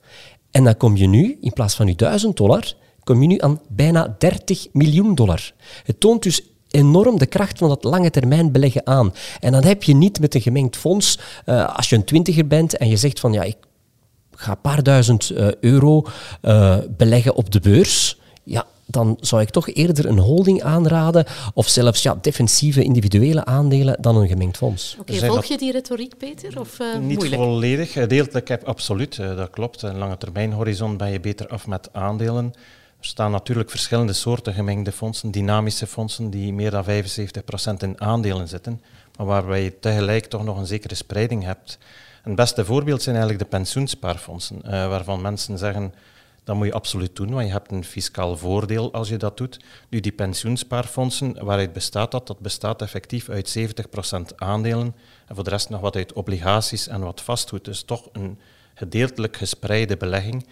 En 0.51 0.65
dan 0.65 0.77
kom 0.77 0.97
je 0.97 1.07
nu, 1.07 1.39
in 1.41 1.53
plaats 1.53 1.75
van 1.75 1.87
je 1.87 1.95
1000 1.95 2.37
dollar, 2.37 2.73
kom 3.05 3.23
je 3.23 3.27
nu 3.27 3.39
aan 3.41 3.61
bijna 3.69 4.17
30 4.19 4.67
miljoen 4.73 5.15
dollar. 5.15 5.53
Het 5.85 6.01
toont 6.01 6.23
dus 6.23 6.43
enorm 6.69 7.19
de 7.19 7.27
kracht 7.27 7.59
van 7.59 7.69
dat 7.69 7.85
lange 7.85 8.11
termijn 8.11 8.53
beleggen 8.53 8.87
aan. 8.87 9.15
En 9.41 9.53
dan 9.53 9.65
heb 9.65 9.83
je 9.83 9.95
niet 9.95 10.21
met 10.21 10.35
een 10.35 10.41
gemengd 10.41 10.77
fonds, 10.77 11.19
uh, 11.47 11.77
als 11.77 11.89
je 11.89 11.97
een 11.97 12.05
twintiger 12.05 12.47
bent 12.47 12.77
en 12.77 12.89
je 12.89 12.97
zegt 12.97 13.21
van 13.21 13.33
ja, 13.33 13.43
ik 13.43 13.57
ga 14.37 14.51
een 14.51 14.61
paar 14.61 14.83
duizend 14.83 15.31
uh, 15.31 15.55
euro 15.61 16.07
uh, 16.43 16.77
beleggen 16.97 17.35
op 17.35 17.51
de 17.51 17.61
beurs. 17.61 18.19
Ja, 18.45 18.67
dan 18.87 19.17
zou 19.21 19.43
ik 19.43 19.51
toch 19.51 19.69
eerder 19.69 20.07
een 20.07 20.19
holding 20.19 20.63
aanraden 20.63 21.25
of 21.55 21.69
zelfs 21.69 22.03
ja, 22.03 22.19
defensieve 22.21 22.83
individuele 22.83 23.45
aandelen 23.45 23.97
dan 24.01 24.17
een 24.17 24.29
gemengd 24.29 24.57
fonds. 24.57 24.97
Oké, 25.01 25.15
okay, 25.15 25.29
volg 25.29 25.45
je 25.45 25.59
die 25.59 25.73
retoriek, 25.73 26.19
Peter? 26.19 26.61
Of, 26.61 26.79
uh, 26.79 26.99
Niet 26.99 27.19
moeilijk? 27.19 27.43
volledig. 27.43 28.07
Deeltelijk 28.07 28.49
heb 28.49 28.65
absoluut, 28.65 29.17
dat 29.17 29.51
klopt. 29.51 29.83
Een 29.83 29.99
lange 29.99 30.17
termijn 30.17 30.53
horizon 30.53 30.97
ben 30.97 31.11
je 31.11 31.21
beter 31.21 31.49
af 31.49 31.67
met 31.67 31.89
aandelen. 31.93 32.53
Er 33.05 33.11
staan 33.11 33.31
natuurlijk 33.31 33.71
verschillende 33.71 34.13
soorten 34.13 34.55
gemengde 34.55 34.93
fondsen, 34.93 35.31
dynamische 35.31 35.87
fondsen 35.87 36.31
die 36.31 36.53
meer 36.53 36.71
dan 36.71 36.85
75% 36.85 36.89
in 37.79 38.01
aandelen 38.01 38.49
zitten, 38.49 38.83
maar 39.17 39.27
waarbij 39.27 39.63
je 39.63 39.79
tegelijk 39.81 40.27
toch 40.27 40.45
nog 40.45 40.59
een 40.59 40.67
zekere 40.67 40.95
spreiding 40.95 41.45
hebt. 41.45 41.79
Een 42.25 42.35
beste 42.35 42.65
voorbeeld 42.65 43.03
zijn 43.03 43.17
eigenlijk 43.17 43.45
de 43.45 43.57
pensioenspaarfondsen, 43.57 44.57
uh, 44.65 44.71
waarvan 44.71 45.21
mensen 45.21 45.59
zeggen 45.59 45.95
dat 46.45 46.57
moet 46.57 46.67
je 46.67 46.73
absoluut 46.73 47.17
doen, 47.17 47.31
want 47.31 47.47
je 47.47 47.53
hebt 47.53 47.73
een 47.73 47.85
fiscaal 47.85 48.37
voordeel 48.37 48.93
als 48.93 49.09
je 49.09 49.17
dat 49.17 49.37
doet. 49.37 49.61
Nu, 49.89 50.01
die 50.01 50.13
pensioenspaarfondsen, 50.13 51.45
waaruit 51.45 51.73
bestaat 51.73 52.11
dat? 52.11 52.27
Dat 52.27 52.39
bestaat 52.39 52.83
effectief 52.83 53.29
uit 53.29 53.59
70% 53.59 54.35
aandelen 54.37 54.95
en 55.27 55.35
voor 55.35 55.45
de 55.45 55.51
rest 55.51 55.69
nog 55.69 55.81
wat 55.81 55.97
uit 55.97 56.13
obligaties 56.13 56.89
en 56.89 57.01
wat 57.01 57.21
vastgoed. 57.21 57.65
Dus 57.65 57.83
toch 57.83 58.09
een 58.13 58.39
gedeeltelijk 58.75 59.37
gespreide 59.37 59.97
belegging. 59.97 60.47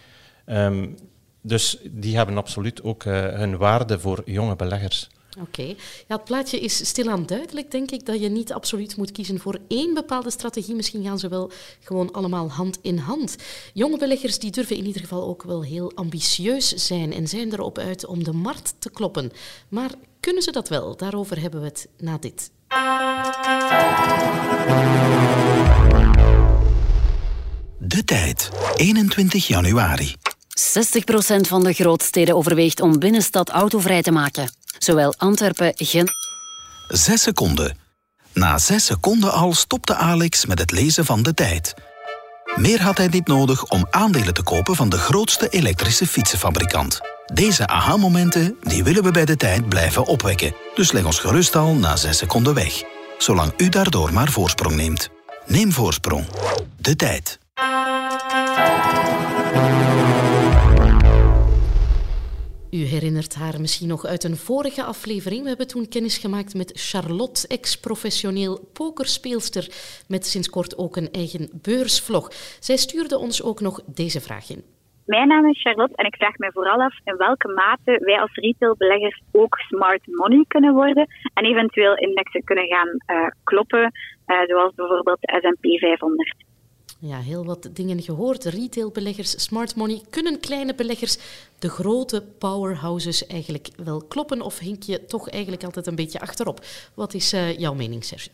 Um, 0.46 0.96
dus 1.40 1.78
die 1.90 2.16
hebben 2.16 2.36
absoluut 2.36 2.82
ook 2.82 3.04
uh, 3.04 3.28
hun 3.28 3.56
waarde 3.56 4.00
voor 4.00 4.22
jonge 4.24 4.56
beleggers. 4.56 5.08
Oké. 5.40 5.62
Ja, 6.08 6.16
het 6.16 6.24
plaatje 6.24 6.60
is 6.60 6.86
stilaan 6.86 7.26
duidelijk, 7.26 7.70
denk 7.70 7.90
ik, 7.90 8.06
dat 8.06 8.20
je 8.20 8.28
niet 8.28 8.52
absoluut 8.52 8.96
moet 8.96 9.12
kiezen 9.12 9.40
voor 9.40 9.58
één 9.68 9.94
bepaalde 9.94 10.30
strategie. 10.30 10.74
Misschien 10.74 11.04
gaan 11.04 11.18
ze 11.18 11.28
wel 11.28 11.50
gewoon 11.80 12.12
allemaal 12.12 12.50
hand 12.50 12.78
in 12.82 12.98
hand. 12.98 13.36
Jonge 13.72 13.98
beleggers 13.98 14.38
die 14.38 14.50
durven 14.50 14.76
in 14.76 14.86
ieder 14.86 15.00
geval 15.00 15.24
ook 15.24 15.42
wel 15.42 15.62
heel 15.62 15.92
ambitieus 15.94 16.68
zijn 16.68 17.12
en 17.12 17.28
zijn 17.28 17.52
erop 17.52 17.78
uit 17.78 18.06
om 18.06 18.24
de 18.24 18.32
markt 18.32 18.74
te 18.78 18.90
kloppen. 18.90 19.32
Maar 19.68 19.90
kunnen 20.20 20.42
ze 20.42 20.52
dat 20.52 20.68
wel? 20.68 20.96
Daarover 20.96 21.40
hebben 21.40 21.60
we 21.60 21.66
het 21.66 21.88
na 21.98 22.18
dit. 22.18 22.50
De 27.78 28.04
tijd, 28.04 28.50
21 28.76 29.46
januari. 29.46 30.14
60% 30.60 31.40
van 31.40 31.64
de 31.64 31.72
grootsteden 31.72 32.36
overweegt 32.36 32.80
om 32.80 32.98
binnenstad 32.98 33.48
autovrij 33.48 34.02
te 34.02 34.10
maken. 34.10 34.48
Zowel 34.82 35.14
Antwerpen, 35.16 35.72
Gent... 35.76 36.10
Zes 36.88 37.22
seconden. 37.22 37.76
Na 38.32 38.58
zes 38.58 38.84
seconden 38.84 39.32
al 39.32 39.54
stopte 39.54 39.94
Alex 39.94 40.46
met 40.46 40.58
het 40.58 40.70
lezen 40.70 41.04
van 41.04 41.22
de 41.22 41.34
tijd. 41.34 41.74
Meer 42.56 42.82
had 42.82 42.96
hij 42.96 43.06
niet 43.06 43.26
nodig 43.26 43.64
om 43.64 43.86
aandelen 43.90 44.34
te 44.34 44.42
kopen 44.42 44.76
van 44.76 44.88
de 44.88 44.98
grootste 44.98 45.48
elektrische 45.48 46.06
fietsenfabrikant. 46.06 47.00
Deze 47.34 47.66
aha-momenten 47.66 48.56
die 48.62 48.84
willen 48.84 49.02
we 49.02 49.10
bij 49.10 49.24
de 49.24 49.36
tijd 49.36 49.68
blijven 49.68 50.06
opwekken. 50.06 50.54
Dus 50.74 50.92
leg 50.92 51.04
ons 51.04 51.18
gerust 51.18 51.56
al 51.56 51.74
na 51.74 51.96
6 51.96 52.18
seconden 52.18 52.54
weg. 52.54 52.82
Zolang 53.18 53.52
u 53.56 53.68
daardoor 53.68 54.12
maar 54.12 54.30
voorsprong 54.30 54.76
neemt. 54.76 55.08
Neem 55.46 55.72
voorsprong. 55.72 56.26
De 56.76 56.96
tijd. 56.96 57.38
U 62.80 62.84
herinnert 62.94 63.34
haar 63.34 63.60
misschien 63.60 63.88
nog 63.88 64.04
uit 64.04 64.24
een 64.24 64.36
vorige 64.36 64.82
aflevering. 64.82 65.42
We 65.42 65.48
hebben 65.48 65.66
toen 65.68 65.88
kennis 65.88 66.18
gemaakt 66.18 66.54
met 66.54 66.70
Charlotte, 66.90 67.48
ex-professioneel 67.48 68.54
pokerspeelster 68.72 69.64
met 70.08 70.26
sinds 70.26 70.50
kort 70.50 70.78
ook 70.78 70.96
een 70.96 71.10
eigen 71.10 71.50
beursvlog. 71.62 72.26
Zij 72.68 72.76
stuurde 72.76 73.18
ons 73.18 73.42
ook 73.42 73.60
nog 73.60 73.80
deze 73.86 74.20
vraag 74.20 74.50
in. 74.50 74.62
Mijn 75.06 75.28
naam 75.28 75.46
is 75.46 75.62
Charlotte 75.62 75.96
en 75.96 76.06
ik 76.06 76.16
vraag 76.16 76.36
mij 76.36 76.50
vooral 76.52 76.80
af 76.80 76.94
in 77.04 77.16
welke 77.16 77.48
mate 77.48 78.04
wij 78.04 78.20
als 78.20 78.34
retailbeleggers 78.34 79.22
ook 79.32 79.56
smart 79.58 80.06
money 80.06 80.44
kunnen 80.48 80.74
worden 80.74 81.06
en 81.34 81.44
eventueel 81.44 81.96
indexen 81.96 82.44
kunnen 82.44 82.66
gaan 82.66 82.88
uh, 83.16 83.26
kloppen, 83.44 83.92
uh, 84.26 84.40
zoals 84.46 84.74
bijvoorbeeld 84.74 85.20
de 85.20 85.38
S&P 85.40 85.78
500. 85.78 86.34
Ja, 87.04 87.20
heel 87.20 87.44
wat 87.44 87.68
dingen 87.72 88.02
gehoord. 88.02 88.44
Retailbeleggers, 88.44 89.42
smart 89.42 89.74
money. 89.74 90.00
Kunnen 90.10 90.40
kleine 90.40 90.74
beleggers 90.74 91.16
de 91.58 91.68
grote 91.68 92.22
powerhouses 92.38 93.26
eigenlijk 93.26 93.68
wel 93.76 94.02
kloppen? 94.02 94.42
Of 94.42 94.58
hink 94.58 94.82
je 94.82 95.04
toch 95.04 95.28
eigenlijk 95.28 95.64
altijd 95.64 95.86
een 95.86 95.94
beetje 95.94 96.20
achterop? 96.20 96.64
Wat 96.94 97.14
is 97.14 97.34
uh, 97.34 97.58
jouw 97.58 97.74
mening, 97.74 98.04
Serge? 98.04 98.28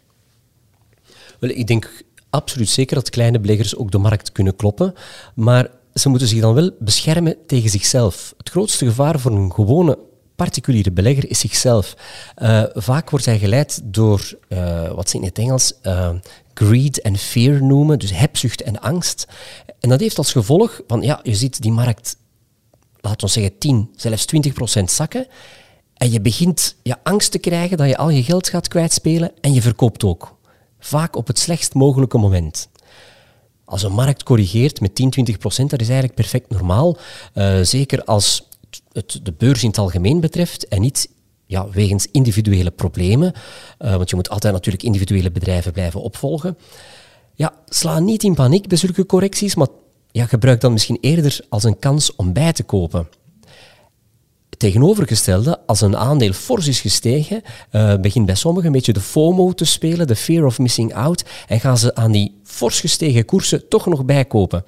Wel, 1.38 1.50
ik 1.50 1.66
denk 1.66 2.02
absoluut 2.30 2.68
zeker 2.68 2.94
dat 2.94 3.10
kleine 3.10 3.40
beleggers 3.40 3.76
ook 3.76 3.90
de 3.90 3.98
markt 3.98 4.32
kunnen 4.32 4.56
kloppen. 4.56 4.94
Maar 5.34 5.70
ze 5.94 6.08
moeten 6.08 6.28
zich 6.28 6.40
dan 6.40 6.54
wel 6.54 6.70
beschermen 6.78 7.36
tegen 7.46 7.70
zichzelf. 7.70 8.34
Het 8.36 8.50
grootste 8.50 8.86
gevaar 8.86 9.20
voor 9.20 9.32
een 9.32 9.52
gewone 9.52 9.98
particuliere 10.38 10.92
belegger 10.92 11.30
is 11.30 11.38
zichzelf. 11.38 11.96
Uh, 12.36 12.62
vaak 12.74 13.10
wordt 13.10 13.24
hij 13.24 13.38
geleid 13.38 13.80
door, 13.84 14.38
uh, 14.48 14.90
wat 14.90 15.10
ze 15.10 15.16
in 15.16 15.24
het 15.24 15.38
Engels 15.38 15.72
uh, 15.82 16.10
greed 16.54 17.00
en 17.00 17.16
fear 17.16 17.62
noemen, 17.62 17.98
dus 17.98 18.10
hebzucht 18.10 18.62
en 18.62 18.80
angst. 18.80 19.26
En 19.80 19.88
dat 19.88 20.00
heeft 20.00 20.18
als 20.18 20.32
gevolg 20.32 20.80
van, 20.86 21.02
ja, 21.02 21.20
je 21.22 21.34
ziet 21.34 21.62
die 21.62 21.72
markt, 21.72 22.16
laten 23.00 23.26
we 23.26 23.32
zeggen 23.32 23.58
10, 23.58 23.90
zelfs 23.96 24.24
20 24.24 24.52
procent 24.52 24.90
zakken. 24.90 25.26
En 25.94 26.10
je 26.10 26.20
begint 26.20 26.76
je 26.82 26.96
angst 27.02 27.30
te 27.30 27.38
krijgen 27.38 27.76
dat 27.76 27.88
je 27.88 27.96
al 27.96 28.10
je 28.10 28.22
geld 28.22 28.48
gaat 28.48 28.68
kwijtspelen 28.68 29.32
en 29.40 29.52
je 29.52 29.62
verkoopt 29.62 30.04
ook. 30.04 30.36
Vaak 30.78 31.16
op 31.16 31.26
het 31.26 31.38
slechtst 31.38 31.74
mogelijke 31.74 32.18
moment. 32.18 32.68
Als 33.64 33.82
een 33.82 33.92
markt 33.92 34.22
corrigeert 34.22 34.80
met 34.80 34.94
10, 34.94 35.10
20 35.10 35.38
procent, 35.38 35.70
dat 35.70 35.80
is 35.80 35.88
eigenlijk 35.88 36.20
perfect 36.20 36.50
normaal. 36.50 36.96
Zeker 37.62 38.04
als 38.04 38.47
het 38.98 39.20
de 39.22 39.32
beurs 39.32 39.62
in 39.62 39.68
het 39.68 39.78
algemeen 39.78 40.20
betreft 40.20 40.68
en 40.68 40.80
niet 40.80 41.08
ja, 41.46 41.70
wegens 41.70 42.06
individuele 42.12 42.70
problemen, 42.70 43.32
uh, 43.78 43.96
want 43.96 44.10
je 44.10 44.16
moet 44.16 44.28
altijd 44.28 44.52
natuurlijk 44.52 44.84
individuele 44.84 45.30
bedrijven 45.30 45.72
blijven 45.72 46.02
opvolgen. 46.02 46.58
Ja, 47.34 47.52
sla 47.68 47.98
niet 47.98 48.22
in 48.22 48.34
paniek 48.34 48.68
bij 48.68 48.78
zulke 48.78 49.06
correcties, 49.06 49.54
maar 49.54 49.68
ja, 50.10 50.26
gebruik 50.26 50.60
dan 50.60 50.72
misschien 50.72 50.98
eerder 51.00 51.40
als 51.48 51.64
een 51.64 51.78
kans 51.78 52.16
om 52.16 52.32
bij 52.32 52.52
te 52.52 52.62
kopen. 52.62 53.08
Tegenovergestelde, 54.56 55.60
als 55.66 55.80
een 55.80 55.96
aandeel 55.96 56.32
fors 56.32 56.68
is 56.68 56.80
gestegen, 56.80 57.42
uh, 57.72 57.96
begint 57.96 58.26
bij 58.26 58.34
sommigen 58.34 58.66
een 58.66 58.72
beetje 58.72 58.92
de 58.92 59.00
FOMO 59.00 59.52
te 59.52 59.64
spelen, 59.64 60.06
de 60.06 60.16
fear 60.16 60.44
of 60.44 60.58
missing 60.58 60.94
out, 60.94 61.24
en 61.46 61.60
gaan 61.60 61.78
ze 61.78 61.94
aan 61.94 62.12
die 62.12 62.40
fors 62.44 62.80
gestegen 62.80 63.24
koersen 63.24 63.68
toch 63.68 63.86
nog 63.86 64.04
bijkopen. 64.04 64.64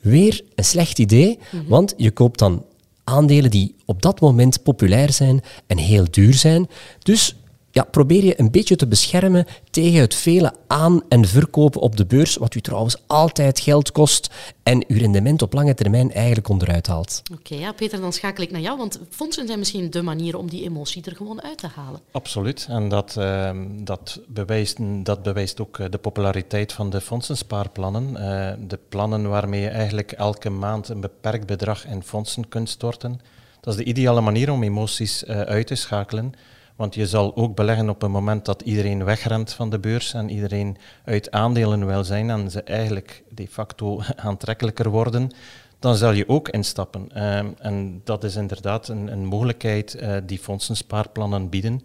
Weer 0.00 0.44
een 0.54 0.64
slecht 0.64 0.98
idee, 0.98 1.28
mm 1.28 1.60
-hmm. 1.60 1.68
want 1.68 1.94
je 1.96 2.10
koopt 2.10 2.38
dan 2.38 2.64
aandelen 3.04 3.50
die 3.50 3.74
op 3.84 4.02
dat 4.02 4.20
moment 4.20 4.62
populair 4.62 5.12
zijn 5.12 5.40
en 5.66 5.78
heel 5.78 6.06
duur 6.10 6.34
zijn. 6.34 6.68
Dus 6.98 7.36
ja, 7.74 7.84
probeer 7.84 8.24
je 8.24 8.40
een 8.40 8.50
beetje 8.50 8.76
te 8.76 8.86
beschermen 8.86 9.46
tegen 9.70 10.00
het 10.00 10.14
vele 10.14 10.52
aan- 10.66 11.02
en 11.08 11.24
verkopen 11.24 11.80
op 11.80 11.96
de 11.96 12.06
beurs, 12.06 12.36
wat 12.36 12.54
u 12.54 12.60
trouwens 12.60 12.96
altijd 13.06 13.60
geld 13.60 13.92
kost 13.92 14.30
en 14.62 14.84
uw 14.88 14.98
rendement 14.98 15.42
op 15.42 15.52
lange 15.52 15.74
termijn 15.74 16.12
eigenlijk 16.12 16.48
onderuit 16.48 16.86
haalt. 16.86 17.22
Oké, 17.32 17.54
ja, 17.54 17.72
Peter, 17.72 18.00
dan 18.00 18.12
schakel 18.12 18.44
ik 18.44 18.50
naar 18.50 18.60
jou, 18.60 18.78
want 18.78 19.00
fondsen 19.10 19.46
zijn 19.46 19.58
misschien 19.58 19.90
de 19.90 20.02
manier 20.02 20.36
om 20.36 20.50
die 20.50 20.64
emotie 20.64 21.04
er 21.04 21.16
gewoon 21.16 21.42
uit 21.42 21.58
te 21.58 21.66
halen. 21.74 22.00
Absoluut, 22.10 22.66
en 22.68 22.88
dat, 22.88 23.16
uh, 23.18 23.50
dat, 23.70 24.20
bewijst, 24.26 24.76
dat 25.04 25.22
bewijst 25.22 25.60
ook 25.60 25.78
eh, 25.78 25.86
de 25.90 25.98
populariteit 25.98 26.72
van 26.72 26.90
de 26.90 27.00
fondsenspaarplannen. 27.00 28.10
Uh, 28.10 28.66
de 28.68 28.78
plannen 28.88 29.28
waarmee 29.28 29.60
je 29.60 29.68
eigenlijk 29.68 30.12
elke 30.12 30.50
maand 30.50 30.88
een 30.88 31.00
beperkt 31.00 31.46
bedrag 31.46 31.86
in 31.86 32.02
fondsen 32.02 32.48
kunt 32.48 32.68
storten. 32.68 33.20
Dat 33.60 33.74
is 33.74 33.84
de 33.84 33.90
ideale 33.90 34.20
manier 34.20 34.52
om 34.52 34.62
emoties 34.62 35.24
uh, 35.24 35.40
uit 35.40 35.66
te 35.66 35.74
schakelen. 35.74 36.34
Want 36.76 36.94
je 36.94 37.06
zal 37.06 37.36
ook 37.36 37.54
beleggen 37.54 37.88
op 37.88 38.02
een 38.02 38.10
moment 38.10 38.44
dat 38.44 38.62
iedereen 38.62 39.04
wegrent 39.04 39.52
van 39.52 39.70
de 39.70 39.78
beurs 39.78 40.14
en 40.14 40.30
iedereen 40.30 40.76
uit 41.04 41.30
aandelen 41.30 41.86
wil 41.86 42.04
zijn 42.04 42.30
en 42.30 42.50
ze 42.50 42.62
eigenlijk 42.62 43.22
de 43.28 43.48
facto 43.48 44.00
aantrekkelijker 44.16 44.90
worden, 44.90 45.30
dan 45.78 45.96
zal 45.96 46.12
je 46.12 46.28
ook 46.28 46.48
instappen. 46.48 47.08
Uh, 47.16 47.38
en 47.58 48.00
dat 48.04 48.24
is 48.24 48.36
inderdaad 48.36 48.88
een, 48.88 49.12
een 49.12 49.24
mogelijkheid 49.24 49.96
uh, 50.00 50.16
die 50.24 50.38
fondsenspaarplannen 50.38 51.48
bieden. 51.48 51.80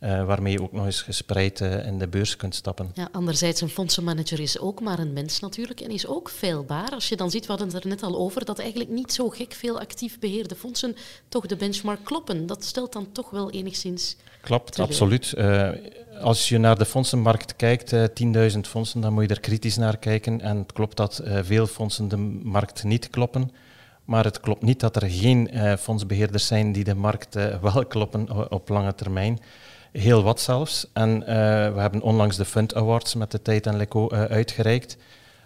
Uh, 0.00 0.24
waarmee 0.24 0.52
je 0.52 0.62
ook 0.62 0.72
nog 0.72 0.84
eens 0.84 1.02
gespreid 1.02 1.60
uh, 1.60 1.86
in 1.86 1.98
de 1.98 2.08
beurs 2.08 2.36
kunt 2.36 2.54
stappen. 2.54 2.90
Ja, 2.94 3.08
anderzijds, 3.12 3.60
een 3.60 3.68
fondsenmanager 3.68 4.40
is 4.40 4.58
ook 4.58 4.80
maar 4.80 4.98
een 4.98 5.12
mens 5.12 5.40
natuurlijk 5.40 5.80
en 5.80 5.90
is 5.90 6.06
ook 6.06 6.28
veilbaar. 6.28 6.90
Als 6.90 7.08
je 7.08 7.16
dan 7.16 7.30
ziet, 7.30 7.42
we 7.42 7.48
hadden 7.48 7.66
het 7.72 7.82
er 7.84 7.88
net 7.88 8.02
al 8.02 8.16
over, 8.16 8.44
dat 8.44 8.58
eigenlijk 8.58 8.90
niet 8.90 9.12
zo 9.12 9.28
gek 9.28 9.52
veel 9.52 9.80
actief 9.80 10.18
beheerde 10.18 10.54
fondsen 10.54 10.96
toch 11.28 11.46
de 11.46 11.56
benchmark 11.56 12.04
kloppen. 12.04 12.46
Dat 12.46 12.64
stelt 12.64 12.92
dan 12.92 13.12
toch 13.12 13.30
wel 13.30 13.50
enigszins... 13.50 14.16
Klopt, 14.40 14.78
absoluut. 14.78 15.34
Uh, 15.36 15.70
als 16.20 16.48
je 16.48 16.58
naar 16.58 16.78
de 16.78 16.84
fondsenmarkt 16.84 17.56
kijkt, 17.56 17.92
10.000 18.52 18.58
fondsen, 18.60 19.00
dan 19.00 19.12
moet 19.12 19.22
je 19.22 19.34
er 19.34 19.40
kritisch 19.40 19.76
naar 19.76 19.98
kijken. 19.98 20.40
En 20.40 20.56
het 20.56 20.72
klopt 20.72 20.96
dat 20.96 21.22
veel 21.42 21.66
fondsen 21.66 22.08
de 22.08 22.16
markt 22.42 22.84
niet 22.84 23.10
kloppen. 23.10 23.50
Maar 24.04 24.24
het 24.24 24.40
klopt 24.40 24.62
niet 24.62 24.80
dat 24.80 24.96
er 24.96 25.10
geen 25.10 25.50
fondsbeheerders 25.78 26.46
zijn 26.46 26.72
die 26.72 26.84
de 26.84 26.94
markt 26.94 27.34
wel 27.60 27.86
kloppen 27.86 28.50
op 28.50 28.68
lange 28.68 28.94
termijn. 28.94 29.38
Heel 29.98 30.22
wat 30.22 30.40
zelfs. 30.40 30.86
En 30.92 31.18
we 31.74 31.80
hebben 31.80 32.02
onlangs 32.02 32.36
de 32.36 32.44
Fund 32.44 32.74
Awards 32.74 33.14
met 33.14 33.30
de 33.30 33.42
Tijd 33.42 33.66
en 33.66 33.76
Leco 33.76 34.10
uitgereikt. 34.10 34.96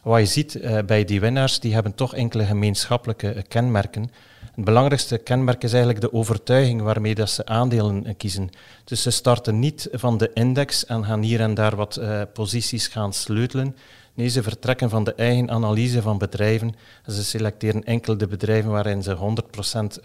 Wat 0.03 0.21
je 0.21 0.27
ziet 0.27 0.61
bij 0.87 1.05
die 1.05 1.21
winnaars, 1.21 1.61
die 1.61 1.75
hebben 1.75 1.95
toch 1.95 2.15
enkele 2.15 2.45
gemeenschappelijke 2.45 3.45
kenmerken. 3.49 4.11
Het 4.55 4.65
belangrijkste 4.65 5.19
kenmerk 5.19 5.63
is 5.63 5.73
eigenlijk 5.73 6.01
de 6.01 6.13
overtuiging 6.13 6.83
waarmee 6.83 7.15
dat 7.15 7.31
ze 7.31 7.47
aandelen 7.47 8.17
kiezen. 8.17 8.51
Dus 8.85 9.03
ze 9.03 9.11
starten 9.11 9.59
niet 9.59 9.89
van 9.93 10.19
de 10.19 10.31
index 10.35 10.87
en 10.87 11.05
gaan 11.05 11.23
hier 11.23 11.41
en 11.41 11.55
daar 11.55 11.77
wat 11.77 12.01
posities 12.33 12.87
gaan 12.87 13.13
sleutelen. 13.13 13.77
Nee, 14.15 14.29
ze 14.29 14.43
vertrekken 14.43 14.91
van 14.91 15.05
de 15.05 15.15
eigen 15.15 15.51
analyse 15.51 16.03
van 16.03 16.19
bedrijven. 16.19 16.75
En 17.05 17.13
ze 17.13 17.25
selecteren 17.25 17.85
enkel 17.85 18.19
de 18.19 18.27
bedrijven 18.27 18.71
waarin 18.71 19.03
ze 19.03 19.17
100% 19.17 19.21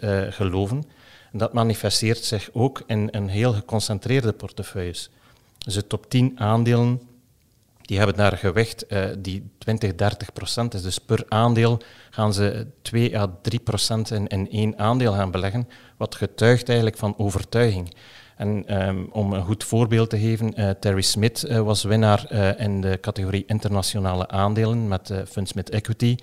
uh, 0.00 0.26
eh, 0.26 0.32
geloven. 0.32 0.84
En 1.32 1.38
dat 1.38 1.52
manifesteert 1.52 2.24
zich 2.24 2.48
ook 2.52 2.82
in 2.86 3.08
een 3.10 3.28
heel 3.28 3.52
geconcentreerde 3.52 4.32
portefeuilles. 4.32 5.10
Dus 5.58 5.74
de 5.74 5.86
top 5.86 6.10
10 6.10 6.40
aandelen 6.40 7.00
die 7.86 7.98
hebben 7.98 8.16
daar 8.16 8.36
gewicht 8.36 8.84
uh, 8.88 9.04
die 9.18 9.50
20, 9.58 9.94
30 9.94 10.32
procent 10.32 10.74
is. 10.74 10.82
Dus 10.82 10.98
per 10.98 11.24
aandeel 11.28 11.80
gaan 12.10 12.34
ze 12.34 12.66
2 12.82 13.18
à 13.18 13.38
3 13.42 13.60
procent 13.60 14.10
in, 14.10 14.26
in 14.26 14.50
één 14.50 14.78
aandeel 14.78 15.12
gaan 15.12 15.30
beleggen, 15.30 15.68
wat 15.96 16.14
getuigt 16.14 16.68
eigenlijk 16.68 16.98
van 16.98 17.14
overtuiging. 17.18 17.94
En 18.36 18.82
um, 18.88 19.08
om 19.12 19.32
een 19.32 19.44
goed 19.44 19.64
voorbeeld 19.64 20.10
te 20.10 20.18
geven, 20.18 20.60
uh, 20.60 20.70
Terry 20.70 21.00
Smith 21.00 21.44
uh, 21.48 21.60
was 21.60 21.84
winnaar 21.84 22.32
in 22.60 22.80
de 22.80 22.98
categorie 23.00 23.44
internationale 23.46 24.28
aandelen 24.28 24.88
met 24.88 25.12
Fundsmith 25.28 25.70
Equity. 25.70 26.16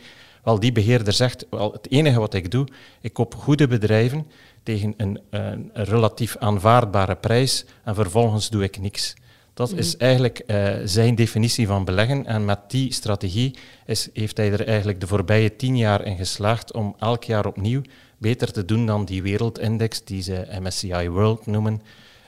Wel, 0.43 0.59
die 0.59 0.71
beheerder 0.71 1.13
zegt, 1.13 1.45
wel, 1.49 1.71
het 1.71 1.91
enige 1.91 2.19
wat 2.19 2.33
ik 2.33 2.51
doe, 2.51 2.67
ik 3.01 3.13
koop 3.13 3.35
goede 3.35 3.67
bedrijven 3.67 4.27
tegen 4.63 4.93
een, 4.97 5.19
een 5.29 5.71
relatief 5.73 6.37
aanvaardbare 6.37 7.15
prijs 7.15 7.65
en 7.83 7.95
vervolgens 7.95 8.49
doe 8.49 8.63
ik 8.63 8.79
niks. 8.79 9.13
Dat 9.53 9.71
is 9.71 9.95
mhm. 9.95 10.03
eigenlijk 10.03 10.43
uh, 10.47 10.73
zijn 10.83 11.15
definitie 11.15 11.67
van 11.67 11.85
beleggen. 11.85 12.25
En 12.25 12.45
met 12.45 12.59
die 12.67 12.93
strategie 12.93 13.55
is, 13.85 14.09
heeft 14.13 14.37
hij 14.37 14.51
er 14.51 14.67
eigenlijk 14.67 14.99
de 14.99 15.07
voorbije 15.07 15.55
tien 15.55 15.77
jaar 15.77 16.05
in 16.05 16.17
geslaagd 16.17 16.73
om 16.73 16.95
elk 16.99 17.23
jaar 17.23 17.45
opnieuw 17.45 17.81
beter 18.17 18.51
te 18.51 18.65
doen 18.65 18.85
dan 18.85 19.05
die 19.05 19.23
wereldindex, 19.23 20.03
die 20.03 20.21
ze 20.21 20.47
MSCI 20.61 21.09
World 21.09 21.45
noemen. 21.45 21.81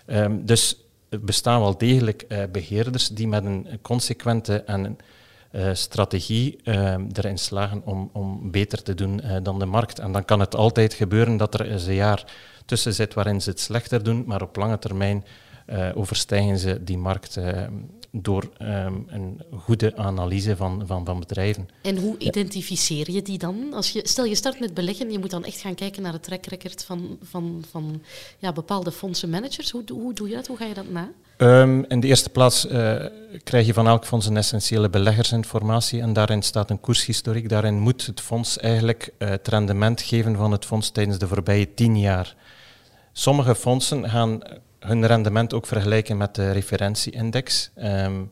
Um, 0.08 0.46
dus 0.46 0.86
er 1.10 1.24
bestaan 1.24 1.62
wel 1.62 1.78
degelijk 1.78 2.26
uh, 2.28 2.44
beheerders 2.52 3.08
die 3.08 3.28
met 3.28 3.46
een 3.46 3.68
consequente 3.82 4.62
en 4.62 4.98
uh, 5.52 5.70
strategie 5.74 6.60
uh, 6.64 6.96
erin 7.14 7.38
slagen 7.38 7.82
om, 7.86 8.10
om 8.14 8.52
beter 8.52 8.84
te 8.84 8.94
doen 8.94 9.22
dan 9.44 9.60
de 9.60 9.66
markt. 9.66 10.00
En 10.00 10.12
dan 10.12 10.26
kan 10.26 10.40
het 10.40 10.56
altijd 10.56 10.94
gebeuren 10.94 11.38
dat 11.38 11.54
er 11.54 11.72
een 11.72 11.94
jaar 11.94 12.26
tussen 12.66 12.94
zit 12.94 13.14
waarin 13.14 13.42
ze 13.42 13.50
het 13.50 13.60
slechter 13.60 14.04
doen, 14.04 14.24
maar 14.26 14.42
op 14.42 14.56
lange 14.56 14.80
termijn 14.80 15.26
overstijgen 15.94 16.58
ze 16.58 16.84
die 16.84 16.98
markt 16.98 17.40
door 18.22 18.50
um, 18.62 19.06
een 19.08 19.42
goede 19.52 19.98
analyse 19.98 20.56
van, 20.56 20.84
van, 20.86 21.06
van 21.06 21.20
bedrijven. 21.20 21.70
En 21.82 21.98
hoe 21.98 22.18
identificeer 22.18 23.12
je 23.12 23.22
die 23.22 23.38
dan? 23.38 23.74
Als 23.74 23.92
je, 23.92 24.02
stel 24.04 24.26
je 24.26 24.36
start 24.36 24.60
met 24.60 24.74
beleggen, 24.74 25.12
je 25.12 25.20
moet 25.20 25.30
dan 25.30 25.46
echt 25.46 25.60
gaan 25.60 25.76
kijken 25.76 26.02
naar 26.02 26.14
het 26.14 26.24
track 26.24 26.46
record 26.46 26.84
van, 26.84 27.18
van, 27.22 27.64
van 27.72 28.02
ja, 28.40 28.52
bepaalde 28.52 28.92
fondsenmanagers. 28.92 29.72
Hoe, 29.72 29.84
hoe 29.92 30.14
doe 30.14 30.30
je 30.30 30.36
dat? 30.36 30.48
Hoe 30.48 30.58
ga 30.58 30.66
je 30.66 30.74
dat 30.74 30.90
na? 30.90 31.12
Um, 31.38 31.86
in 31.88 32.00
de 32.00 32.08
eerste 32.08 32.30
plaats 32.30 32.66
uh, 32.66 33.06
krijg 33.44 33.66
je 33.66 33.74
van 33.74 33.88
elk 33.88 34.06
fonds 34.06 34.26
een 34.26 34.38
essentiële 34.38 34.90
beleggersinformatie 34.90 36.02
en 36.02 36.14
daarin 36.14 36.42
staat 36.42 36.70
een 36.70 36.80
koershistoriek. 36.80 37.50
Daarin 37.50 37.80
moet 37.80 38.06
het 38.06 38.22
fonds 38.22 38.58
eigenlijk 38.58 39.14
het 39.18 39.48
rendement 39.48 40.02
geven 40.02 40.36
van 40.36 40.52
het 40.52 40.66
fonds 40.66 40.90
tijdens 40.90 41.18
de 41.18 41.28
voorbije 41.28 41.74
tien 41.74 42.00
jaar. 42.00 42.36
Sommige 43.14 43.56
fondsen 43.56 44.10
gaan 44.10 44.42
hun 44.86 45.06
rendement 45.06 45.54
ook 45.54 45.66
vergelijken 45.66 46.18
met 46.18 46.36
de 46.36 46.52
referentieindex. 46.52 47.72
Um, 47.84 48.30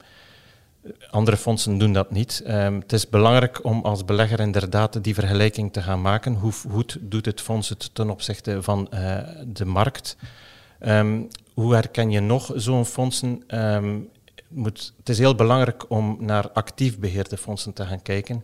andere 1.10 1.38
fondsen 1.38 1.78
doen 1.78 1.94
dat 1.94 2.12
niet. 2.12 2.44
Um, 2.48 2.80
het 2.80 2.94
is 2.94 3.10
belangrijk 3.10 3.66
om 3.66 3.82
als 3.82 4.06
belegger 4.06 4.40
inderdaad 4.40 5.04
die 5.04 5.14
vergelijking 5.14 5.74
te 5.74 5.82
gaan 5.82 6.02
maken. 6.02 6.34
Hoe 6.34 6.52
goed 6.52 6.98
doet 7.02 7.26
het 7.26 7.42
fonds 7.42 7.70
het 7.70 7.96
ten 7.96 8.10
opzichte 8.10 8.64
van 8.64 8.90
uh, 8.94 9.18
de 9.48 9.66
markt? 9.66 10.18
Um, 10.80 11.28
hoe 11.54 11.74
herken 11.74 12.12
je 12.12 12.20
nog 12.20 12.52
zo'n 12.56 12.86
fondsen? 12.86 13.44
Moet, 14.48 14.94
het 14.98 15.10
is 15.10 15.18
heel 15.18 15.36
belangrijk 15.36 15.90
om 15.90 16.18
naar 16.20 16.52
actief 16.52 17.00
beheerde 17.00 17.38
fondsen 17.38 17.74
te 17.74 17.86
gaan 17.86 18.02
kijken. 18.02 18.44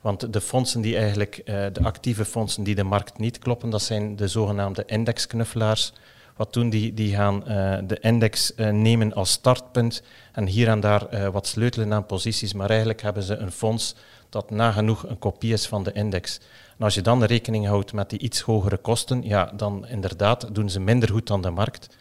Want 0.00 0.32
de 0.32 0.40
fondsen 0.40 0.80
die 0.80 0.96
eigenlijk, 0.96 1.40
uh, 1.44 1.66
de 1.72 1.82
actieve 1.82 2.24
fondsen 2.24 2.62
die 2.62 2.74
de 2.74 2.82
markt 2.82 3.18
niet 3.18 3.38
kloppen, 3.38 3.70
dat 3.70 3.82
zijn 3.82 4.16
de 4.16 4.28
zogenaamde 4.28 4.82
indexknuffelaars 4.86 5.92
wat 6.36 6.52
doen 6.52 6.70
die? 6.70 6.94
Die 6.94 7.14
gaan 7.14 7.42
uh, 7.48 7.78
de 7.86 7.98
index 8.00 8.52
uh, 8.56 8.70
nemen 8.70 9.12
als 9.12 9.30
startpunt 9.30 10.02
en 10.32 10.46
hier 10.46 10.68
en 10.68 10.80
daar 10.80 11.14
uh, 11.14 11.28
wat 11.28 11.46
sleutelen 11.46 11.92
aan 11.92 12.06
posities, 12.06 12.52
maar 12.52 12.68
eigenlijk 12.68 13.02
hebben 13.02 13.22
ze 13.22 13.36
een 13.36 13.52
fonds 13.52 13.94
dat 14.28 14.50
nagenoeg 14.50 15.08
een 15.08 15.18
kopie 15.18 15.52
is 15.52 15.66
van 15.66 15.82
de 15.82 15.92
index. 15.92 16.40
Als 16.78 16.94
je 16.94 17.02
dan 17.02 17.24
rekening 17.24 17.66
houdt 17.66 17.92
met 17.92 18.10
die 18.10 18.18
iets 18.18 18.40
hogere 18.40 18.76
kosten, 18.76 19.22
ja, 19.22 19.52
dan 19.56 19.86
inderdaad 19.88 20.54
doen 20.54 20.70
ze 20.70 20.80
minder 20.80 21.08
goed 21.08 21.26
dan 21.26 21.42
de 21.42 21.50
markt. 21.50 21.96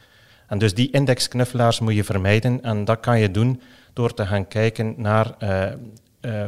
En 0.48 0.58
dus 0.58 0.74
die 0.74 0.92
indexknuffelaars 0.92 1.80
moet 1.80 1.96
je 1.96 2.04
vermijden 2.04 2.64
en 2.64 2.86
dat 2.86 3.00
kan 3.00 3.20
je 3.20 3.32
doen 3.32 3.62
door 3.94 4.14
te 4.14 4.26
gaan 4.26 4.48
kijken 4.48 4.94
naar 4.98 5.36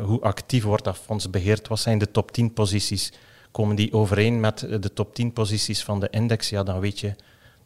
hoe 0.01 0.21
actief 0.21 0.63
wordt 0.63 0.83
dat 0.83 0.97
fonds 0.97 1.29
beheerd. 1.29 1.67
Wat 1.67 1.79
zijn 1.79 1.97
de 1.97 2.11
top 2.11 2.31
10 2.31 2.53
posities? 2.53 3.13
Komen 3.51 3.75
die 3.75 3.93
overeen 3.93 4.39
met 4.39 4.67
de 4.79 4.93
top 4.93 5.15
10 5.15 5.33
posities 5.33 5.83
van 5.83 5.99
de 5.99 6.07
index? 6.09 6.49
Ja, 6.49 6.63
dan 6.63 6.79
weet 6.79 6.99
je 6.99 7.15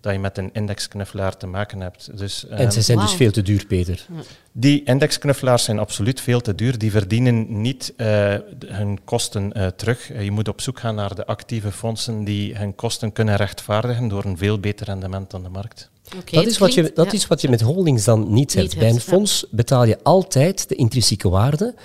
dat 0.02 0.14
je 0.14 0.20
met 0.20 0.38
een 0.38 0.50
indexknuffelaar 0.54 1.38
te 1.38 1.48
maken 1.48 1.82
hebt. 1.82 2.18
Dus, 2.18 2.48
en 2.48 2.72
ze 2.72 2.78
ehm, 2.78 2.86
zijn 2.86 3.00
dus 3.00 3.14
veel 3.14 3.32
te 3.32 3.42
duur, 3.42 3.66
Peter. 3.66 4.06
Die 4.52 4.84
indexknuffelaars 4.84 5.64
zijn 5.64 5.80
absoluut 5.80 6.22
veel 6.22 6.42
te 6.42 6.56
duur. 6.56 6.78
Die 6.78 6.92
verdienen 6.92 7.62
niet 7.62 7.94
uh, 7.98 8.36
hun 8.66 9.00
kosten 9.04 9.52
uh, 9.58 9.68
terug. 9.68 10.12
Uh, 10.12 10.24
je 10.24 10.32
moet 10.32 10.48
op 10.48 10.62
zoek 10.62 10.80
gaan 10.80 10.96
naar 10.96 11.16
de 11.16 11.26
actieve 11.26 11.72
fondsen 11.72 12.24
die 12.24 12.56
hun 12.58 12.76
kosten 12.76 13.12
kunnen 13.12 13.36
rechtvaardigen 13.36 14.08
door 14.08 14.26
een 14.26 14.38
veel 14.38 14.60
beter 14.60 14.86
rendement 14.86 15.32
dan 15.32 15.44
de 15.44 15.50
markt. 15.50 15.90
Okay, 16.06 16.44
dat 16.44 16.46
is, 16.46 16.58
wat 16.58 16.74
je, 16.74 16.92
dat 16.94 17.14
is 17.14 17.28
wat 17.28 17.42
je 17.42 17.50
met 17.50 17.62
holdings 17.62 18.04
dan 18.04 18.34
niet 18.34 18.54
hebt. 18.54 18.78
Bij 18.78 18.90
een 18.90 19.00
fonds 19.00 19.46
betaal 19.52 19.84
je 19.84 19.98
altijd 20.04 20.70
de 20.70 20.76
intrinsieke 20.76 21.30
waarde, 21.30 21.76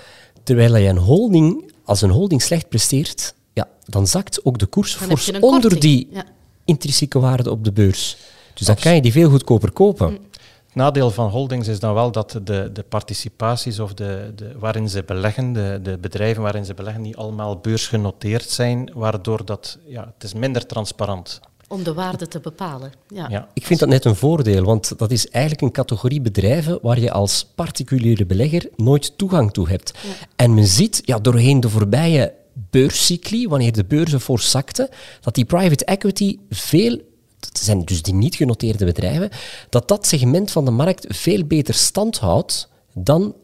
terwijl 0.43 0.75
je 0.75 0.89
een 0.89 0.97
holding, 0.97 1.71
als 1.83 2.01
een 2.01 2.09
holding 2.09 2.41
slecht 2.41 2.69
presteert, 2.69 3.33
ja, 3.53 3.67
dan 3.85 4.07
zakt 4.07 4.45
ook 4.45 4.59
de 4.59 4.65
koers 4.65 4.95
fors 4.95 5.31
onder 5.39 5.79
die 5.79 6.07
ja 6.11 6.25
intrinsieke 6.67 7.19
waarde 7.19 7.51
op 7.51 7.63
de 7.63 7.71
beurs. 7.71 8.17
Dus 8.53 8.67
dan 8.67 8.75
kan 8.75 8.95
je 8.95 9.01
die 9.01 9.11
veel 9.11 9.29
goedkoper 9.29 9.71
kopen. 9.71 10.11
Het 10.11 10.75
nadeel 10.75 11.11
van 11.11 11.29
holdings 11.29 11.67
is 11.67 11.79
dan 11.79 11.93
wel 11.93 12.11
dat 12.11 12.39
de, 12.43 12.69
de 12.73 12.83
participaties 12.89 13.79
of 13.79 13.93
de, 13.93 14.31
de, 14.35 14.51
waarin 14.59 14.89
ze 14.89 15.03
beleggen, 15.03 15.53
de, 15.53 15.79
de 15.83 15.97
bedrijven 15.97 16.43
waarin 16.43 16.65
ze 16.65 16.73
beleggen, 16.73 17.01
niet 17.01 17.15
allemaal 17.15 17.57
beursgenoteerd 17.57 18.49
zijn, 18.49 18.91
waardoor 18.93 19.45
dat, 19.45 19.77
ja, 19.85 20.11
het 20.13 20.23
is 20.23 20.33
minder 20.33 20.65
transparant 20.65 21.39
om 21.67 21.83
de 21.83 21.93
waarde 21.93 22.27
te 22.27 22.39
bepalen. 22.39 22.91
Ja. 23.07 23.27
ja. 23.29 23.47
Ik 23.53 23.65
vind 23.65 23.79
dat 23.79 23.89
net 23.89 24.05
een 24.05 24.15
voordeel, 24.15 24.63
want 24.63 24.97
dat 24.97 25.11
is 25.11 25.29
eigenlijk 25.29 25.63
een 25.63 25.71
categorie 25.71 26.21
bedrijven 26.21 26.79
waar 26.81 26.99
je 26.99 27.11
als 27.11 27.47
particuliere 27.55 28.25
belegger 28.25 28.69
nooit 28.75 29.17
toegang 29.17 29.53
toe 29.53 29.69
hebt. 29.69 29.93
En 30.35 30.53
men 30.53 30.67
ziet 30.67 31.01
ja, 31.05 31.19
doorheen 31.19 31.59
de 31.59 31.69
voorbije 31.69 32.33
beurscycli, 32.69 33.47
wanneer 33.47 33.71
de 33.71 33.85
beurzen 33.85 34.39
zakten, 34.39 34.89
dat 35.21 35.35
die 35.35 35.45
private 35.45 35.85
equity 35.85 36.37
veel 36.49 37.01
dat 37.39 37.59
zijn 37.59 37.85
dus 37.85 38.01
die 38.01 38.13
niet 38.13 38.35
genoteerde 38.35 38.85
bedrijven, 38.85 39.29
dat 39.69 39.87
dat 39.87 40.07
segment 40.07 40.51
van 40.51 40.65
de 40.65 40.71
markt 40.71 41.05
veel 41.09 41.45
beter 41.45 41.73
stand 41.73 42.17
houdt 42.17 42.69
dan 42.93 43.35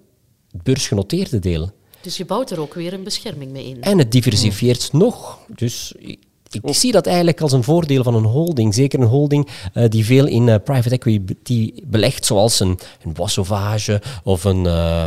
het 0.52 0.64
beursgenoteerde 0.64 1.40
deel. 1.40 1.72
Dus 2.02 2.18
je 2.18 2.26
bouwt 2.26 2.52
er 2.52 2.60
ook 2.60 2.74
weer 2.74 2.94
een 2.94 3.04
bescherming 3.04 3.52
mee 3.52 3.66
in. 3.66 3.82
En 3.82 3.98
het 3.98 4.12
diversifieert 4.12 4.94
nog. 4.94 5.40
Dus 5.48 5.94
ik 6.52 6.62
zie 6.76 6.92
dat 6.92 7.06
eigenlijk 7.06 7.42
als 7.42 7.52
een 7.52 7.64
voordeel 7.64 8.04
van 8.04 8.16
een 8.16 8.24
holding. 8.24 8.74
Zeker 8.74 9.00
een 9.00 9.08
holding 9.08 9.48
uh, 9.74 9.90
die 9.90 10.06
veel 10.06 10.28
in 10.28 10.48
uh, 10.48 10.56
private 10.64 10.96
equity 10.96 11.74
belegt, 11.84 12.26
zoals 12.26 12.60
een, 12.60 12.80
een 13.04 13.14
Bois 13.14 13.34
Sauvage 13.34 14.02
of 14.24 14.44
een, 14.44 14.64
uh, 14.66 15.06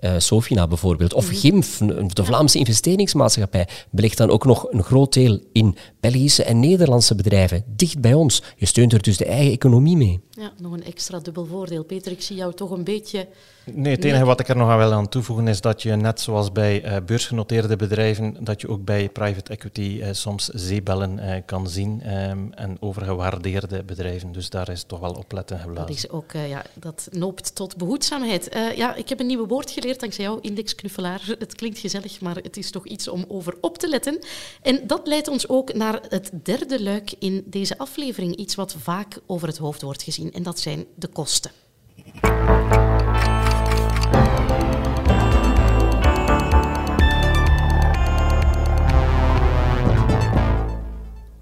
uh, 0.00 0.14
Sofina 0.18 0.66
bijvoorbeeld, 0.66 1.14
of 1.14 1.26
mhm. 1.26 1.36
GIMF, 1.36 1.78
de 2.12 2.24
Vlaamse 2.24 2.58
investeringsmaatschappij, 2.58 3.68
belegt 3.90 4.16
dan 4.16 4.30
ook 4.30 4.44
nog 4.44 4.72
een 4.72 4.82
groot 4.82 5.12
deel 5.12 5.40
in 5.52 5.76
Belgische 6.00 6.44
en 6.44 6.60
Nederlandse 6.60 7.14
bedrijven, 7.14 7.64
dicht 7.66 8.00
bij 8.00 8.14
ons. 8.14 8.42
Je 8.56 8.66
steunt 8.66 8.92
er 8.92 9.02
dus 9.02 9.16
de 9.16 9.24
eigen 9.24 9.52
economie 9.52 9.96
mee. 9.96 10.20
Ja, 10.30 10.52
nog 10.58 10.72
een 10.72 10.84
extra 10.84 11.18
dubbel 11.18 11.46
voordeel. 11.46 11.84
Peter, 11.84 12.12
ik 12.12 12.22
zie 12.22 12.36
jou 12.36 12.54
toch 12.54 12.70
een 12.70 12.84
beetje 12.84 13.28
Nee, 13.72 13.94
het 13.94 14.04
enige 14.04 14.24
wat 14.24 14.40
ik 14.40 14.48
er 14.48 14.56
nog 14.56 14.68
aan 14.68 14.78
wil 14.78 14.92
aan 14.92 15.08
toevoegen 15.08 15.48
is 15.48 15.60
dat 15.60 15.82
je 15.82 15.96
net 15.96 16.20
zoals 16.20 16.52
bij 16.52 16.84
uh, 16.84 16.96
beursgenoteerde 17.06 17.76
bedrijven, 17.76 18.44
dat 18.44 18.60
je 18.60 18.68
ook 18.68 18.84
bij 18.84 19.08
private 19.08 19.52
equity 19.52 20.00
uh, 20.02 20.08
soms 20.12 20.44
zeebellen 20.44 21.18
uh, 21.18 21.34
kan 21.46 21.68
zien 21.68 22.14
um, 22.14 22.52
en 22.52 22.76
overgewaardeerde 22.80 23.84
bedrijven. 23.84 24.32
Dus 24.32 24.50
daar 24.50 24.68
is 24.68 24.84
toch 24.84 25.00
wel 25.00 25.12
opletten 25.12 25.58
geblazen. 25.58 25.86
Dat 25.86 25.96
is 25.96 26.10
ook, 26.10 26.32
ja, 26.32 26.64
dat 26.74 27.08
noopt 27.10 27.54
tot 27.54 27.76
behoedzaamheid. 27.76 28.48
ja, 28.76 28.94
ik 28.94 29.08
heb 29.08 29.20
een 29.20 29.26
nieuw 29.26 29.46
woord 29.46 29.70
geleerd 29.70 30.00
dankzij 30.00 30.24
jou, 30.24 30.38
indexknuffelaar. 30.40 31.22
Het 31.38 31.54
klinkt 31.54 31.78
gezellig, 31.78 32.20
maar 32.20 32.36
het 32.36 32.56
is 32.56 32.70
toch 32.70 32.86
iets 32.86 33.08
om 33.08 33.24
over 33.28 33.54
op 33.60 33.78
te 33.78 33.88
letten. 33.88 34.18
En 34.62 34.86
dat 34.86 35.06
leidt 35.06 35.28
ons 35.28 35.48
ook 35.48 35.74
naar 35.74 36.00
het 36.08 36.30
derde 36.42 36.82
luik 36.82 37.14
in 37.18 37.44
deze 37.46 37.78
aflevering. 37.78 38.36
Iets 38.36 38.54
wat 38.54 38.76
vaak 38.78 39.18
over 39.26 39.48
het 39.48 39.58
hoofd 39.58 39.82
wordt 39.82 40.02
gezien, 40.02 40.32
en 40.32 40.42
dat 40.42 40.58
zijn 40.58 40.84
de 40.94 41.08
kosten. 41.08 41.50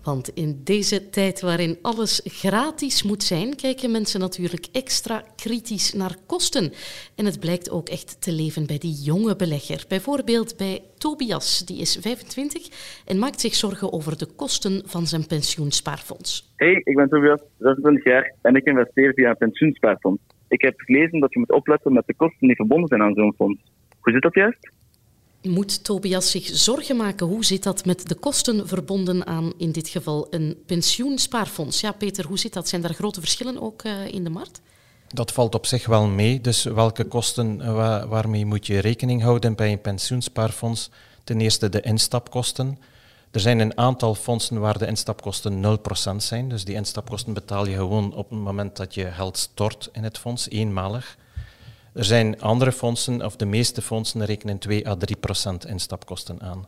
Want 0.04 0.28
in 0.28 0.60
deze 0.64 1.10
tijd 1.10 1.40
waarin 1.40 1.78
alles 1.82 2.20
gratis 2.24 3.02
moet 3.02 3.22
zijn, 3.22 3.56
kijken 3.56 3.90
mensen 3.90 4.20
natuurlijk 4.20 4.66
extra 4.72 5.22
kritisch 5.36 5.92
naar 5.92 6.16
kosten. 6.26 6.72
En 7.16 7.24
het 7.24 7.40
blijkt 7.40 7.70
ook 7.70 7.88
echt 7.88 8.22
te 8.22 8.32
leven 8.32 8.66
bij 8.66 8.78
die 8.78 9.02
jonge 9.04 9.36
belegger. 9.36 9.84
Bijvoorbeeld 9.88 10.56
bij 10.56 10.80
Tobias, 10.98 11.66
die 11.66 11.80
is 11.80 11.98
25 12.00 12.62
en 13.06 13.18
maakt 13.18 13.40
zich 13.40 13.54
zorgen 13.54 13.92
over 13.92 14.18
de 14.18 14.26
kosten 14.36 14.82
van 14.84 15.06
zijn 15.06 15.26
pensioenspaarfonds. 15.26 16.52
Hey, 16.56 16.80
ik 16.84 16.96
ben 16.96 17.08
Tobias, 17.08 17.40
26 17.58 18.04
jaar 18.04 18.34
en 18.42 18.54
ik 18.54 18.64
investeer 18.64 19.12
via 19.14 19.28
een 19.28 19.36
pensioenspaarfonds. 19.36 20.22
Ik 20.48 20.62
heb 20.62 20.80
gelezen 20.80 21.20
dat 21.20 21.32
je 21.32 21.38
moet 21.38 21.52
opletten 21.52 21.92
met 21.92 22.06
de 22.06 22.14
kosten 22.14 22.46
die 22.46 22.56
verbonden 22.56 22.88
zijn 22.88 23.02
aan 23.02 23.14
zo'n 23.14 23.34
fonds. 23.36 23.62
Hoe 24.00 24.12
zit 24.12 24.22
dat 24.22 24.34
juist? 24.34 24.72
Moet 25.48 25.84
Tobias 25.84 26.30
zich 26.30 26.50
zorgen 26.52 26.96
maken? 26.96 27.26
Hoe 27.26 27.44
zit 27.44 27.62
dat 27.62 27.84
met 27.84 28.08
de 28.08 28.14
kosten 28.14 28.68
verbonden 28.68 29.26
aan 29.26 29.52
in 29.56 29.72
dit 29.72 29.88
geval 29.88 30.26
een 30.30 30.56
pensioenspaarfonds? 30.66 31.80
Ja, 31.80 31.92
Peter, 31.92 32.26
hoe 32.26 32.38
zit 32.38 32.52
dat? 32.52 32.68
Zijn 32.68 32.82
daar 32.82 32.94
grote 32.94 33.20
verschillen 33.20 33.62
ook 33.62 33.84
uh, 33.84 34.06
in 34.06 34.24
de 34.24 34.30
markt? 34.30 34.60
Dat 35.08 35.32
valt 35.32 35.54
op 35.54 35.66
zich 35.66 35.86
wel 35.86 36.06
mee. 36.06 36.40
Dus 36.40 36.62
welke 36.62 37.04
kosten, 37.04 37.60
uh, 37.60 38.04
waarmee 38.04 38.46
moet 38.46 38.66
je 38.66 38.78
rekening 38.78 39.22
houden 39.22 39.54
bij 39.54 39.72
een 39.72 39.80
pensioenspaarfonds? 39.80 40.90
Ten 41.24 41.40
eerste 41.40 41.68
de 41.68 41.80
instapkosten. 41.80 42.78
Er 43.30 43.40
zijn 43.40 43.58
een 43.58 43.78
aantal 43.78 44.14
fondsen 44.14 44.60
waar 44.60 44.78
de 44.78 44.86
instapkosten 44.86 45.78
0% 46.12 46.16
zijn. 46.16 46.48
Dus 46.48 46.64
die 46.64 46.74
instapkosten 46.74 47.32
betaal 47.32 47.66
je 47.66 47.76
gewoon 47.76 48.14
op 48.14 48.30
het 48.30 48.38
moment 48.38 48.76
dat 48.76 48.94
je 48.94 49.10
geld 49.10 49.38
stort 49.38 49.88
in 49.92 50.04
het 50.04 50.18
fonds, 50.18 50.48
eenmalig. 50.48 51.16
Er 51.94 52.04
zijn 52.04 52.40
andere 52.40 52.72
fondsen, 52.72 53.24
of 53.24 53.36
de 53.36 53.44
meeste 53.44 53.82
fondsen 53.82 54.24
rekenen 54.24 54.58
2 54.58 54.88
à 54.88 54.94
3 54.94 55.16
procent 55.16 55.66
instapkosten 55.66 56.40
aan. 56.40 56.66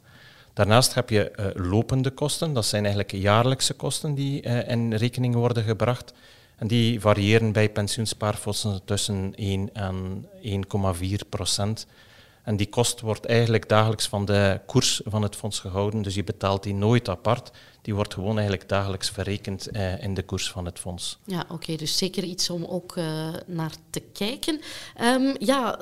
Daarnaast 0.53 0.95
heb 0.95 1.11
je 1.11 1.33
uh, 1.37 1.67
lopende 1.71 2.11
kosten, 2.11 2.53
dat 2.53 2.67
zijn 2.67 2.85
eigenlijk 2.85 3.12
jaarlijkse 3.12 3.75
kosten 3.75 4.15
die 4.15 4.43
uh, 4.43 4.69
in 4.69 4.95
rekening 4.95 5.35
worden 5.35 5.62
gebracht. 5.62 6.12
En 6.57 6.67
die 6.67 7.01
variëren 7.01 7.53
bij 7.53 7.71
pensioenspaarfondsen 7.71 8.81
tussen 8.85 9.35
1 9.35 9.71
en 9.73 10.27
1,4 10.43 11.29
procent. 11.29 11.87
En 12.43 12.57
die 12.57 12.69
kost 12.69 13.01
wordt 13.01 13.27
eigenlijk 13.27 13.69
dagelijks 13.69 14.09
van 14.09 14.25
de 14.25 14.61
koers 14.67 15.01
van 15.05 15.23
het 15.23 15.37
fonds 15.37 15.61
gehouden, 15.61 16.03
dus 16.03 16.15
je 16.15 16.25
betaalt 16.25 16.62
die 16.62 16.75
nooit 16.75 17.09
apart. 17.09 17.51
Die 17.87 17.94
wordt 17.94 18.14
gewoon 18.14 18.38
eigenlijk 18.38 18.68
dagelijks 18.68 19.11
verrekend 19.11 19.66
eh, 19.66 20.03
in 20.03 20.14
de 20.14 20.22
koers 20.22 20.51
van 20.51 20.64
het 20.64 20.79
fonds. 20.79 21.18
Ja, 21.25 21.44
oké, 21.49 21.77
dus 21.77 21.96
zeker 21.96 22.25
iets 22.25 22.51
om 22.51 22.64
ook 22.64 22.96
uh, 22.96 23.29
naar 23.46 23.72
te 23.90 24.01
kijken. 24.12 24.61
Um, 25.03 25.35
ja, 25.38 25.81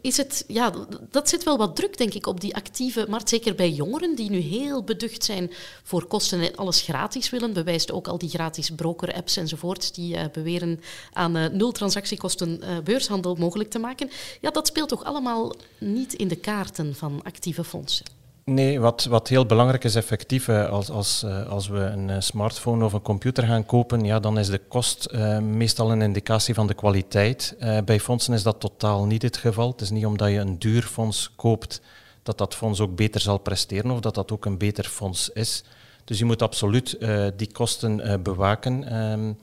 is 0.00 0.16
het, 0.16 0.44
ja, 0.48 0.72
dat 1.10 1.28
zit 1.28 1.44
wel 1.44 1.56
wat 1.56 1.76
druk, 1.76 1.98
denk 1.98 2.14
ik, 2.14 2.26
op 2.26 2.40
die 2.40 2.54
actieve 2.54 3.06
markt. 3.08 3.28
Zeker 3.28 3.54
bij 3.54 3.70
jongeren 3.70 4.16
die 4.16 4.30
nu 4.30 4.38
heel 4.38 4.82
beducht 4.82 5.24
zijn 5.24 5.50
voor 5.82 6.06
kosten 6.06 6.40
en 6.40 6.56
alles 6.56 6.80
gratis 6.80 7.30
willen. 7.30 7.52
Bewijst 7.52 7.92
ook 7.92 8.08
al 8.08 8.18
die 8.18 8.28
gratis 8.28 8.70
broker-apps 8.70 9.36
enzovoort, 9.36 9.94
die 9.94 10.16
uh, 10.16 10.24
beweren 10.32 10.80
aan 11.12 11.36
uh, 11.36 11.46
nul 11.46 11.72
transactiekosten 11.72 12.60
beurshandel 12.84 13.34
mogelijk 13.34 13.70
te 13.70 13.78
maken. 13.78 14.10
Ja, 14.40 14.50
dat 14.50 14.66
speelt 14.66 14.88
toch 14.88 15.04
allemaal 15.04 15.54
niet 15.78 16.12
in 16.12 16.28
de 16.28 16.36
kaarten 16.36 16.94
van 16.94 17.20
actieve 17.22 17.64
fondsen? 17.64 18.23
Nee, 18.44 18.80
wat, 18.80 19.04
wat 19.04 19.28
heel 19.28 19.46
belangrijk 19.46 19.84
is 19.84 19.94
effectief, 19.94 20.48
als, 20.48 20.90
als, 20.90 21.24
als 21.48 21.68
we 21.68 21.78
een 21.78 22.22
smartphone 22.22 22.84
of 22.84 22.92
een 22.92 23.02
computer 23.02 23.46
gaan 23.46 23.66
kopen, 23.66 24.04
ja, 24.04 24.20
dan 24.20 24.38
is 24.38 24.48
de 24.48 24.60
kost 24.68 25.12
meestal 25.40 25.92
een 25.92 26.02
indicatie 26.02 26.54
van 26.54 26.66
de 26.66 26.74
kwaliteit. 26.74 27.56
Bij 27.84 28.00
fondsen 28.00 28.34
is 28.34 28.42
dat 28.42 28.60
totaal 28.60 29.04
niet 29.04 29.22
het 29.22 29.36
geval. 29.36 29.70
Het 29.70 29.80
is 29.80 29.90
niet 29.90 30.06
omdat 30.06 30.30
je 30.30 30.38
een 30.38 30.58
duur 30.58 30.82
fonds 30.82 31.32
koopt 31.36 31.80
dat 32.22 32.38
dat 32.38 32.54
fonds 32.54 32.80
ook 32.80 32.96
beter 32.96 33.20
zal 33.20 33.38
presteren 33.38 33.90
of 33.90 34.00
dat 34.00 34.14
dat 34.14 34.32
ook 34.32 34.44
een 34.44 34.58
beter 34.58 34.84
fonds 34.84 35.28
is. 35.28 35.64
Dus 36.04 36.18
je 36.18 36.24
moet 36.24 36.42
absoluut 36.42 36.98
die 37.36 37.52
kosten 37.52 38.22
bewaken 38.22 39.02
um, 39.02 39.38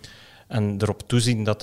en 0.48 0.78
erop 0.82 1.08
toezien 1.08 1.44
dat 1.44 1.62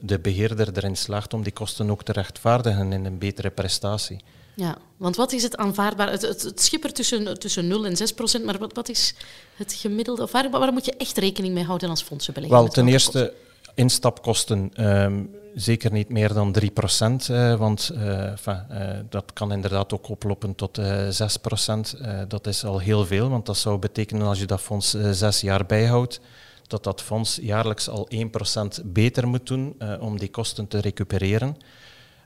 de 0.00 0.18
beheerder 0.22 0.68
erin 0.76 0.96
slaagt 0.96 1.34
om 1.34 1.42
die 1.42 1.52
kosten 1.52 1.90
ook 1.90 2.02
te 2.02 2.12
rechtvaardigen 2.12 2.92
in 2.92 3.04
een 3.04 3.18
betere 3.18 3.50
prestatie. 3.50 4.20
Ja, 4.58 4.78
want 4.96 5.16
wat 5.16 5.32
is 5.32 5.42
het 5.42 5.56
aanvaardbaar? 5.56 6.10
Het, 6.10 6.22
het, 6.22 6.94
tussen, 6.94 7.38
tussen 7.38 7.66
0 7.66 7.86
en 7.86 7.96
6 7.96 8.12
procent, 8.12 8.44
maar 8.44 8.58
wat, 8.58 8.72
wat 8.72 8.88
is 8.88 9.14
het 9.56 9.72
gemiddelde? 9.72 10.22
Of 10.22 10.32
waar, 10.32 10.50
waar 10.50 10.72
moet 10.72 10.84
je 10.84 10.96
echt 10.96 11.18
rekening 11.18 11.54
mee 11.54 11.64
houden 11.64 11.88
als 11.88 12.02
fondsenbelegger? 12.02 12.58
Wel, 12.58 12.68
ten 12.68 12.88
eerste 12.88 13.34
instapkosten 13.74 14.70
um, 14.76 15.30
zeker 15.54 15.92
niet 15.92 16.08
meer 16.08 16.32
dan 16.32 16.52
3 16.52 16.70
procent, 16.70 17.28
uh, 17.28 17.54
want 17.54 17.90
uh, 17.94 18.30
enfin, 18.30 18.64
uh, 18.70 18.98
dat 19.08 19.32
kan 19.32 19.52
inderdaad 19.52 19.92
ook 19.92 20.08
oplopen 20.08 20.54
tot 20.54 20.80
6 21.10 21.36
procent. 21.36 21.96
dat 22.28 22.46
is 22.46 22.64
al 22.64 22.78
heel 22.78 23.06
veel, 23.06 23.28
want 23.28 23.46
dat 23.46 23.56
zou 23.56 23.78
betekenen 23.78 24.26
als 24.26 24.38
je 24.38 24.46
dat 24.46 24.60
fonds 24.60 24.96
zes 25.10 25.40
jaar 25.40 25.66
bijhoudt, 25.66 26.20
dat 26.66 26.84
dat 26.84 27.02
fonds 27.02 27.38
jaarlijks 27.42 27.88
al 27.88 28.08
1 28.08 28.30
procent 28.30 28.80
beter 28.84 29.28
moet 29.28 29.46
doen 29.46 29.76
om 30.00 30.18
die 30.18 30.30
kosten 30.30 30.68
te 30.68 30.78
recupereren. 30.80 31.56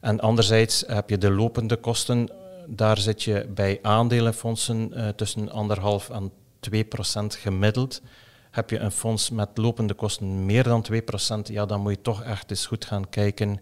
En 0.02 0.20
anderzijds 0.20 0.84
heb 0.86 1.10
je 1.10 1.18
de 1.18 1.30
lopende 1.30 1.76
kosten. 1.76 2.28
Daar 2.66 2.98
zit 2.98 3.22
je 3.22 3.46
bij 3.54 3.78
aandelenfondsen 3.82 4.90
uh, 4.94 5.08
tussen 5.08 5.50
anderhalf 5.50 6.10
en 6.10 6.32
2 6.60 6.84
procent 6.84 7.34
gemiddeld. 7.34 8.02
Heb 8.50 8.70
je 8.70 8.78
een 8.78 8.90
fonds 8.90 9.30
met 9.30 9.48
lopende 9.54 9.94
kosten 9.94 10.46
meer 10.46 10.62
dan 10.62 10.82
2 10.82 11.02
procent, 11.02 11.48
ja, 11.48 11.66
dan 11.66 11.80
moet 11.80 11.92
je 11.92 12.00
toch 12.02 12.22
echt 12.22 12.50
eens 12.50 12.66
goed 12.66 12.84
gaan 12.84 13.08
kijken 13.08 13.60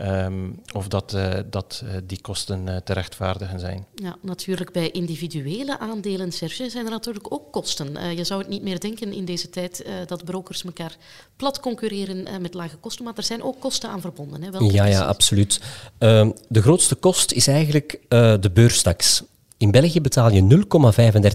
Um, 0.00 0.60
of 0.72 0.88
dat, 0.88 1.12
uh, 1.14 1.32
dat 1.50 1.82
uh, 1.84 1.90
die 2.04 2.20
kosten 2.20 2.66
uh, 2.68 2.76
te 2.76 2.92
rechtvaardigen 2.92 3.60
zijn. 3.60 3.86
Ja, 3.94 4.16
natuurlijk 4.20 4.72
bij 4.72 4.90
individuele 4.90 5.78
aandelen, 5.78 6.32
Serge, 6.32 6.70
zijn 6.70 6.84
er 6.84 6.90
natuurlijk 6.90 7.32
ook 7.32 7.52
kosten. 7.52 8.16
je 8.16 8.24
zou 8.24 8.40
het 8.40 8.48
niet 8.48 8.62
meer 8.62 8.80
denken 8.80 9.12
in 9.12 9.24
deze 9.24 9.50
tijd 9.50 9.86
dat 10.06 10.24
brokers 10.24 10.64
elkaar 10.64 10.96
plat 11.36 11.60
concurreren 11.60 12.42
met 12.42 12.54
lage 12.54 12.76
kosten, 12.76 13.04
maar 13.04 13.14
er 13.16 13.22
zijn 13.22 13.42
ook 13.42 13.60
kosten 13.60 13.90
aan 13.90 14.00
verbonden. 14.00 14.42
Hè? 14.42 14.50
Welke 14.50 14.74
ja, 14.74 14.84
ja, 14.84 15.04
absoluut. 15.04 15.60
Ehm, 15.98 16.30
de 16.48 16.62
grootste 16.62 16.94
kost 16.94 17.32
is 17.32 17.46
eigenlijk 17.46 18.00
de 18.08 18.50
beurstaks. 18.52 19.22
In 19.56 19.70
België 19.70 20.00
betaal 20.00 20.30
je 20.30 20.64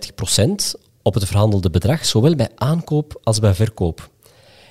0,35 0.10 0.16
procent 0.16 0.76
op 1.02 1.14
het 1.14 1.26
verhandelde 1.26 1.70
bedrag, 1.70 2.06
zowel 2.06 2.36
bij 2.36 2.50
aankoop 2.56 3.20
als 3.24 3.40
bij 3.40 3.54
verkoop. 3.54 4.10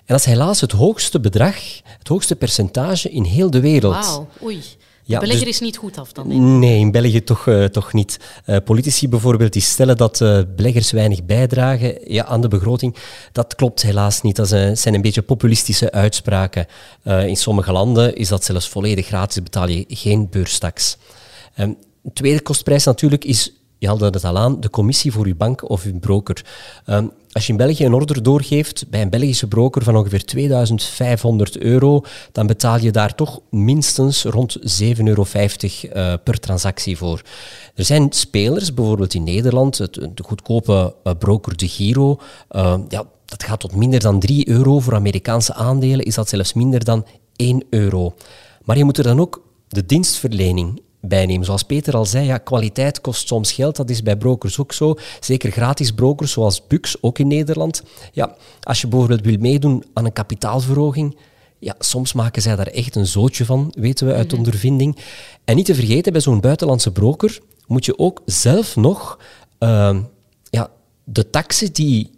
En 0.08 0.14
dat 0.14 0.26
is 0.26 0.32
helaas 0.32 0.60
het 0.60 0.72
hoogste 0.72 1.20
bedrag, 1.20 1.56
het 1.98 2.08
hoogste 2.08 2.36
percentage 2.36 3.10
in 3.10 3.22
heel 3.22 3.50
de 3.50 3.60
wereld. 3.60 3.94
Wauw, 3.94 4.28
oei. 4.42 4.56
De 4.56 5.14
ja, 5.14 5.20
belegger 5.20 5.44
dus, 5.44 5.54
is 5.54 5.60
niet 5.60 5.76
goed 5.76 5.98
af 5.98 6.12
dan? 6.12 6.28
Nee, 6.28 6.38
nee 6.38 6.78
in 6.78 6.90
België 6.90 7.24
toch, 7.24 7.46
uh, 7.46 7.64
toch 7.64 7.92
niet. 7.92 8.20
Uh, 8.46 8.56
politici 8.64 9.08
bijvoorbeeld 9.08 9.52
die 9.52 9.62
stellen 9.62 9.96
dat 9.96 10.20
uh, 10.20 10.40
beleggers 10.56 10.90
weinig 10.90 11.24
bijdragen 11.24 12.12
ja, 12.12 12.24
aan 12.24 12.40
de 12.40 12.48
begroting. 12.48 12.96
Dat 13.32 13.54
klopt 13.54 13.82
helaas 13.82 14.22
niet. 14.22 14.36
Dat 14.36 14.48
zijn, 14.48 14.76
zijn 14.76 14.94
een 14.94 15.02
beetje 15.02 15.22
populistische 15.22 15.92
uitspraken. 15.92 16.66
in 17.04 17.36
sommige 17.36 17.72
landen 17.72 18.16
is 18.16 18.28
dat 18.28 18.44
zelfs 18.44 18.68
volledig 18.68 19.06
gratis, 19.06 19.42
betaal 19.42 19.68
je 19.68 19.84
geen 19.88 20.28
beurstaks. 20.30 20.96
Um, 21.58 21.76
de 22.02 22.12
tweede 22.12 22.42
kostprijs 22.42 22.84
natuurlijk 22.84 23.24
is 23.24 23.52
je 23.78 23.86
haalde 23.86 24.04
het 24.04 24.24
al 24.24 24.38
aan, 24.38 24.60
de 24.60 24.70
commissie 24.70 25.12
voor 25.12 25.26
uw 25.26 25.36
bank 25.36 25.70
of 25.70 25.84
uw 25.84 25.98
broker. 25.98 26.44
Um, 26.86 27.10
als 27.32 27.46
je 27.46 27.52
in 27.52 27.58
België 27.58 27.84
een 27.84 27.94
order 27.94 28.22
doorgeeft 28.22 28.84
bij 28.90 29.02
een 29.02 29.10
Belgische 29.10 29.46
broker 29.46 29.82
van 29.82 29.96
ongeveer 29.96 30.24
2500 30.24 31.58
euro, 31.58 32.02
dan 32.32 32.46
betaal 32.46 32.78
je 32.78 32.90
daar 32.90 33.14
toch 33.14 33.40
minstens 33.50 34.24
rond 34.24 34.58
7,50 34.58 34.64
euro 34.94 35.24
uh, 35.32 36.14
per 36.24 36.40
transactie 36.40 36.96
voor. 36.96 37.22
Er 37.74 37.84
zijn 37.84 38.12
spelers, 38.12 38.74
bijvoorbeeld 38.74 39.14
in 39.14 39.22
Nederland, 39.22 39.78
het, 39.78 39.94
de 39.94 40.22
goedkope 40.22 40.94
uh, 41.04 41.12
broker 41.18 41.56
De 41.56 41.68
Giro, 41.68 42.18
uh, 42.50 42.74
ja, 42.88 43.04
dat 43.24 43.42
gaat 43.42 43.60
tot 43.60 43.74
minder 43.74 44.00
dan 44.00 44.20
3 44.20 44.48
euro. 44.48 44.80
Voor 44.80 44.94
Amerikaanse 44.94 45.54
aandelen 45.54 46.04
is 46.04 46.14
dat 46.14 46.28
zelfs 46.28 46.52
minder 46.52 46.84
dan 46.84 47.06
1 47.36 47.62
euro. 47.70 48.14
Maar 48.64 48.76
je 48.76 48.84
moet 48.84 48.98
er 48.98 49.04
dan 49.04 49.20
ook 49.20 49.42
de 49.68 49.86
dienstverlening 49.86 50.80
bijnemen. 51.00 51.44
Zoals 51.44 51.62
Peter 51.62 51.96
al 51.96 52.04
zei, 52.04 52.26
ja, 52.26 52.38
kwaliteit 52.38 53.00
kost 53.00 53.28
soms 53.28 53.52
geld. 53.52 53.76
Dat 53.76 53.90
is 53.90 54.02
bij 54.02 54.16
brokers 54.16 54.58
ook 54.58 54.72
zo. 54.72 54.94
Zeker 55.20 55.50
gratis 55.50 55.92
brokers 55.92 56.32
zoals 56.32 56.66
Bux, 56.66 57.02
ook 57.02 57.18
in 57.18 57.28
Nederland. 57.28 57.82
Ja, 58.12 58.36
als 58.62 58.80
je 58.80 58.88
bijvoorbeeld 58.88 59.24
wil 59.24 59.38
meedoen 59.38 59.84
aan 59.92 60.04
een 60.04 60.12
kapitaalverhoging, 60.12 61.16
ja, 61.58 61.74
soms 61.78 62.12
maken 62.12 62.42
zij 62.42 62.56
daar 62.56 62.66
echt 62.66 62.96
een 62.96 63.06
zootje 63.06 63.44
van, 63.44 63.72
weten 63.78 64.06
we 64.06 64.14
uit 64.14 64.32
ondervinding. 64.32 64.96
En 65.44 65.56
niet 65.56 65.66
te 65.66 65.74
vergeten, 65.74 66.12
bij 66.12 66.20
zo'n 66.20 66.40
buitenlandse 66.40 66.92
broker 66.92 67.38
moet 67.66 67.84
je 67.84 67.98
ook 67.98 68.22
zelf 68.24 68.76
nog 68.76 69.18
ehm, 69.58 70.00
ja, 70.50 70.70
de 71.04 71.30
taxen 71.30 71.72
die 71.72 72.10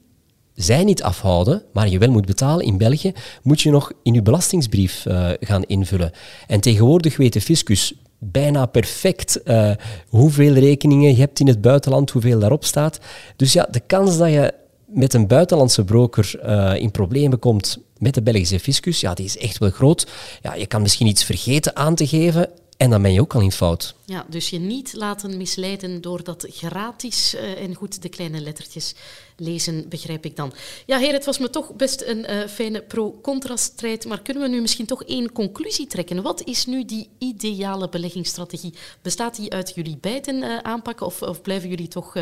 zij 0.54 0.84
niet 0.84 1.02
afhouden, 1.02 1.62
maar 1.72 1.88
je 1.88 1.98
wel 1.98 2.10
moet 2.10 2.26
betalen 2.26 2.66
in 2.66 2.78
België, 2.78 3.12
moet 3.42 3.60
je 3.60 3.70
nog 3.70 3.92
in 4.02 4.14
je 4.14 4.22
belastingsbrief 4.22 5.06
eh, 5.06 5.30
gaan 5.40 5.62
invullen. 5.62 6.12
En 6.46 6.60
tegenwoordig 6.60 7.16
weet 7.16 7.32
de 7.32 7.40
fiscus 7.40 7.94
bijna 8.20 8.66
perfect 8.66 9.40
uh, 9.44 9.70
hoeveel 10.08 10.52
rekeningen 10.52 11.10
je 11.10 11.20
hebt 11.20 11.40
in 11.40 11.46
het 11.46 11.60
buitenland, 11.60 12.10
hoeveel 12.10 12.38
daarop 12.38 12.64
staat. 12.64 12.98
Dus 13.36 13.52
ja, 13.52 13.68
de 13.70 13.80
kans 13.86 14.18
dat 14.18 14.30
je 14.30 14.54
met 14.86 15.14
een 15.14 15.26
buitenlandse 15.26 15.84
broker 15.84 16.40
uh, 16.44 16.74
in 16.74 16.90
problemen 16.90 17.38
komt 17.38 17.78
met 17.98 18.14
de 18.14 18.22
Belgische 18.22 18.60
fiscus, 18.60 19.00
ja, 19.00 19.14
die 19.14 19.24
is 19.24 19.38
echt 19.38 19.58
wel 19.58 19.70
groot. 19.70 20.06
Ja, 20.42 20.54
je 20.54 20.66
kan 20.66 20.82
misschien 20.82 21.06
iets 21.06 21.24
vergeten 21.24 21.76
aan 21.76 21.94
te 21.94 22.06
geven 22.06 22.48
en 22.80 22.90
dan 22.90 23.02
ben 23.02 23.12
je 23.12 23.20
ook 23.20 23.34
al 23.34 23.40
in 23.40 23.52
fout. 23.52 23.94
Ja, 24.04 24.26
dus 24.28 24.50
je 24.50 24.58
niet 24.58 24.92
laten 24.94 25.36
misleiden 25.36 26.00
door 26.00 26.24
dat 26.24 26.46
gratis 26.50 27.34
uh, 27.34 27.62
en 27.62 27.74
goed 27.74 28.02
de 28.02 28.08
kleine 28.08 28.40
lettertjes 28.40 28.94
lezen, 29.36 29.88
begrijp 29.88 30.24
ik 30.24 30.36
dan. 30.36 30.52
Ja, 30.86 30.98
heer, 30.98 31.12
het 31.12 31.24
was 31.24 31.38
me 31.38 31.50
toch 31.50 31.74
best 31.74 32.02
een 32.02 32.30
uh, 32.30 32.46
fijne 32.46 32.82
pro-contra-strijd, 32.82 34.06
maar 34.06 34.22
kunnen 34.22 34.42
we 34.42 34.48
nu 34.48 34.60
misschien 34.60 34.86
toch 34.86 35.04
één 35.04 35.32
conclusie 35.32 35.86
trekken? 35.86 36.22
Wat 36.22 36.44
is 36.44 36.66
nu 36.66 36.84
die 36.84 37.08
ideale 37.18 37.88
beleggingsstrategie? 37.88 38.74
Bestaat 39.02 39.36
die 39.36 39.52
uit 39.52 39.72
jullie 39.74 39.98
beiden 40.00 40.36
uh, 40.36 40.58
aanpakken 40.58 41.06
of, 41.06 41.22
of, 41.22 41.42
blijven 41.42 41.68
jullie 41.68 41.88
toch 41.88 42.12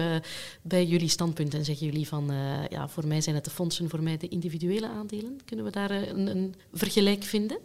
bij 0.63 0.85
jullie 0.85 1.09
standpunt 1.09 1.55
en 1.55 1.65
zeggen 1.65 1.87
jullie 1.87 2.09
van, 2.09 2.31
ja, 2.69 2.89
voor 2.89 3.07
mij 3.07 3.21
zijn 3.21 3.35
het 3.35 3.45
de 3.45 3.51
fondsen, 3.51 3.89
voor 3.89 4.03
mij 4.03 4.17
de 4.17 4.29
individuele 4.29 4.89
aandelen? 4.89 5.41
Kunnen 5.45 5.65
we 5.65 5.71
daar 5.71 5.91
een, 5.91 6.27
een 6.27 6.55
vergelijk 6.73 7.25
vinden? 7.25 7.59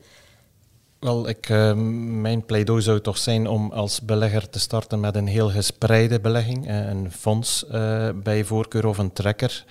Wel, 1.04 1.30
ik, 1.30 1.50
uh, 1.50 1.74
mijn 2.22 2.46
pleidooi 2.46 2.82
zou 2.82 3.00
toch 3.00 3.18
zijn 3.18 3.48
om 3.48 3.72
als 3.72 4.02
belegger 4.02 4.50
te 4.50 4.60
starten 4.60 5.00
met 5.00 5.16
een 5.16 5.28
heel 5.28 5.50
gespreide 5.50 6.20
belegging, 6.20 6.70
uh, 6.70 6.88
een 6.88 7.12
fonds 7.12 7.66
uh, 7.72 8.10
bij 8.24 8.44
voorkeur 8.44 8.86
of 8.86 8.98
een 8.98 9.14
trekker. 9.14 9.66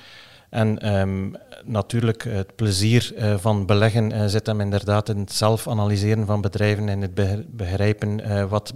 En 0.51 0.97
um, 0.99 1.35
natuurlijk, 1.65 2.25
het 2.25 2.57
plezier 2.57 3.15
van 3.37 3.67
beleggen 3.67 4.31
zit 4.31 4.47
hem 4.47 4.61
inderdaad 4.61 5.09
in 5.09 5.19
het 5.19 5.33
zelf 5.33 5.69
analyseren 5.69 6.27
van 6.27 6.41
bedrijven 6.41 6.89
en 6.89 7.01
het 7.01 7.15
begrijpen 7.57 8.49
wat 8.49 8.73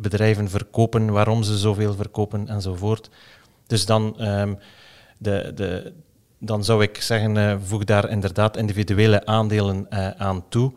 bedrijven 0.00 0.48
verkopen, 0.48 1.10
waarom 1.10 1.42
ze 1.42 1.58
zoveel 1.58 1.94
verkopen 1.94 2.48
enzovoort. 2.48 3.10
Dus 3.66 3.86
dan, 3.86 4.26
um, 4.28 4.58
de, 5.18 5.52
de, 5.54 5.92
dan 6.38 6.64
zou 6.64 6.82
ik 6.82 7.00
zeggen, 7.00 7.62
voeg 7.62 7.84
daar 7.84 8.10
inderdaad 8.10 8.56
individuele 8.56 9.26
aandelen 9.26 9.86
aan 10.18 10.44
toe. 10.48 10.72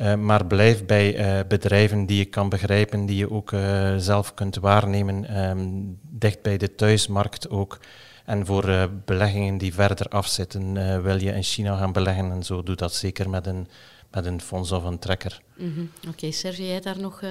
Uh, 0.00 0.14
maar 0.14 0.46
blijf 0.46 0.86
bij 0.86 1.38
uh, 1.38 1.46
bedrijven 1.48 2.06
die 2.06 2.18
je 2.18 2.24
kan 2.24 2.48
begrijpen, 2.48 3.06
die 3.06 3.16
je 3.16 3.30
ook 3.30 3.52
uh, 3.52 3.96
zelf 3.96 4.34
kunt 4.34 4.56
waarnemen, 4.56 5.38
um, 5.48 5.98
dicht 6.02 6.42
bij 6.42 6.56
de 6.56 6.74
thuismarkt 6.74 7.50
ook. 7.50 7.78
En 8.24 8.46
voor 8.46 8.90
beleggingen 9.04 9.58
die 9.58 9.74
verder 9.74 10.06
afzitten, 10.06 11.02
wil 11.02 11.20
je 11.20 11.32
in 11.32 11.42
China 11.42 11.76
gaan 11.76 11.92
beleggen 11.92 12.30
en 12.30 12.42
zo, 12.42 12.62
doe 12.62 12.76
dat 12.76 12.94
zeker 12.94 13.30
met 13.30 13.46
een, 13.46 13.68
met 14.10 14.26
een 14.26 14.40
fonds 14.40 14.72
of 14.72 14.84
een 14.84 14.98
trekker. 14.98 15.40
Mm 15.56 15.72
-hmm. 15.74 15.90
Oké, 15.98 16.08
okay, 16.08 16.30
Serge, 16.30 16.66
jij 16.66 16.80
daar 16.80 17.00
nog 17.00 17.22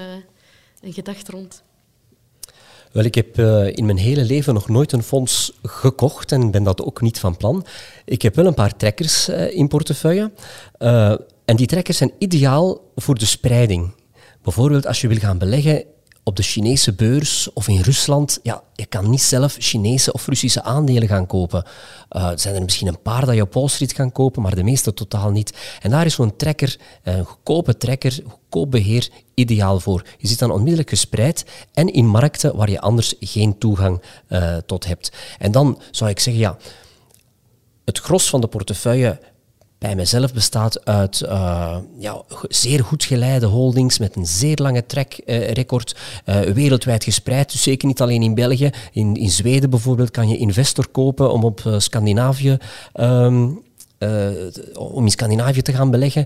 een 0.82 0.94
gedachte 0.94 1.32
rond? 1.32 1.64
Wel, 2.92 3.04
ik 3.04 3.16
heb 3.16 3.38
uh, 3.38 3.68
in 3.68 3.86
mijn 3.86 3.98
hele 3.98 4.24
leven 4.24 4.54
nog 4.54 4.70
nooit 4.70 4.92
een 4.92 5.04
fonds 5.04 5.54
gekocht 5.64 6.32
en 6.32 6.52
ben 6.52 6.64
dat 6.64 6.82
ook 6.82 7.02
niet 7.02 7.20
van 7.20 7.38
plan. 7.38 7.66
Ik 8.06 8.22
heb 8.22 8.36
wel 8.36 8.46
een 8.46 8.54
paar 8.54 8.78
trekkers 8.78 9.30
uh, 9.30 9.56
in 9.56 9.68
portefeuille. 9.68 10.32
Uh, 10.80 11.14
en 11.50 11.56
die 11.56 11.68
trekkers 11.68 11.98
zijn 11.98 12.12
ideaal 12.18 12.92
voor 12.96 13.16
de 13.16 13.26
spreiding. 13.26 13.94
Bijvoorbeeld 14.42 14.88
als 14.88 15.02
je 15.02 15.08
wil 15.08 15.18
gaan 15.18 15.38
beleggen 15.38 15.84
op 16.24 16.36
de 16.36 16.44
Chinese 16.44 16.94
beurs 16.94 17.54
of 17.54 17.68
in 17.68 17.82
Rusland, 17.82 18.40
ja, 18.44 18.64
je 18.74 18.86
kan 18.86 19.10
niet 19.10 19.22
zelf 19.22 19.56
Chinese 19.60 20.14
of 20.14 20.28
Russische 20.28 20.64
aandelen 20.64 21.08
gaan 21.08 21.26
kopen. 21.26 21.66
Uh, 22.12 22.28
er 22.28 22.40
zijn 22.40 22.56
er 22.56 22.62
misschien 22.62 22.88
een 22.88 23.02
paar 23.02 23.26
dat 23.26 23.36
je 23.36 23.42
op 23.42 23.54
Wall 23.54 23.68
Street 23.68 23.94
kan 23.94 24.12
kopen, 24.12 24.42
maar 24.42 24.56
de 24.56 24.64
meeste 24.64 24.94
totaal 24.94 25.32
niet. 25.32 25.58
En 25.82 25.90
daar 25.90 26.06
is 26.06 26.14
zo'n 26.14 26.36
trekker, 26.36 26.80
een 27.04 27.26
goedkope 27.26 27.78
trekker, 27.78 28.20
goedkoop 28.28 28.72
beheer, 28.72 29.10
ideaal 29.34 29.80
voor. 29.80 30.06
Je 30.18 30.28
zit 30.28 30.40
dan 30.40 30.52
onmiddellijk 30.52 30.90
gespreid 30.90 31.46
en 31.74 31.94
in 31.94 32.08
markten 32.08 32.56
waar 32.56 32.70
je 32.70 32.82
anders 32.82 33.16
geen 33.20 33.58
toegang 33.58 34.02
uh, 34.30 34.58
tot 34.58 34.86
hebt. 34.86 35.12
En 35.40 35.52
dan 35.52 35.82
zou 35.92 36.10
ik 36.10 36.20
zeggen, 36.20 36.44
ja, 36.44 36.58
het 37.86 38.00
gros 38.00 38.30
van 38.30 38.42
de 38.42 38.48
portefeuille 38.48 39.20
bij 39.80 39.96
mezelf 39.96 40.34
bestaat 40.34 40.86
uit 40.86 41.22
uh, 41.26 41.78
ja, 41.98 42.22
zeer 42.42 42.84
goed 42.84 43.04
geleide 43.04 43.46
holdings 43.46 44.00
met 44.00 44.16
een 44.16 44.26
zeer 44.26 44.56
lange 44.56 44.86
trackrecord, 44.86 45.96
uh, 46.26 46.36
uh, 46.36 46.54
wereldwijd 46.54 47.04
gespreid, 47.04 47.52
dus 47.52 47.64
zeker 47.64 47.88
niet 47.88 48.02
alleen 48.02 48.24
in 48.24 48.34
België. 48.36 48.70
In, 48.92 49.16
in 49.16 49.30
Zweden 49.30 49.70
bijvoorbeeld 49.70 50.12
kan 50.12 50.30
je 50.30 50.38
Investor 50.38 50.88
kopen 50.88 51.32
om 51.32 51.44
op 51.44 51.74
Scandinavië 51.78 52.58
um, 52.94 53.62
om 54.78 55.04
in 55.04 55.12
Scandinavië 55.12 55.62
te 55.62 55.74
gaan 55.74 55.92
beleggen. 55.92 56.26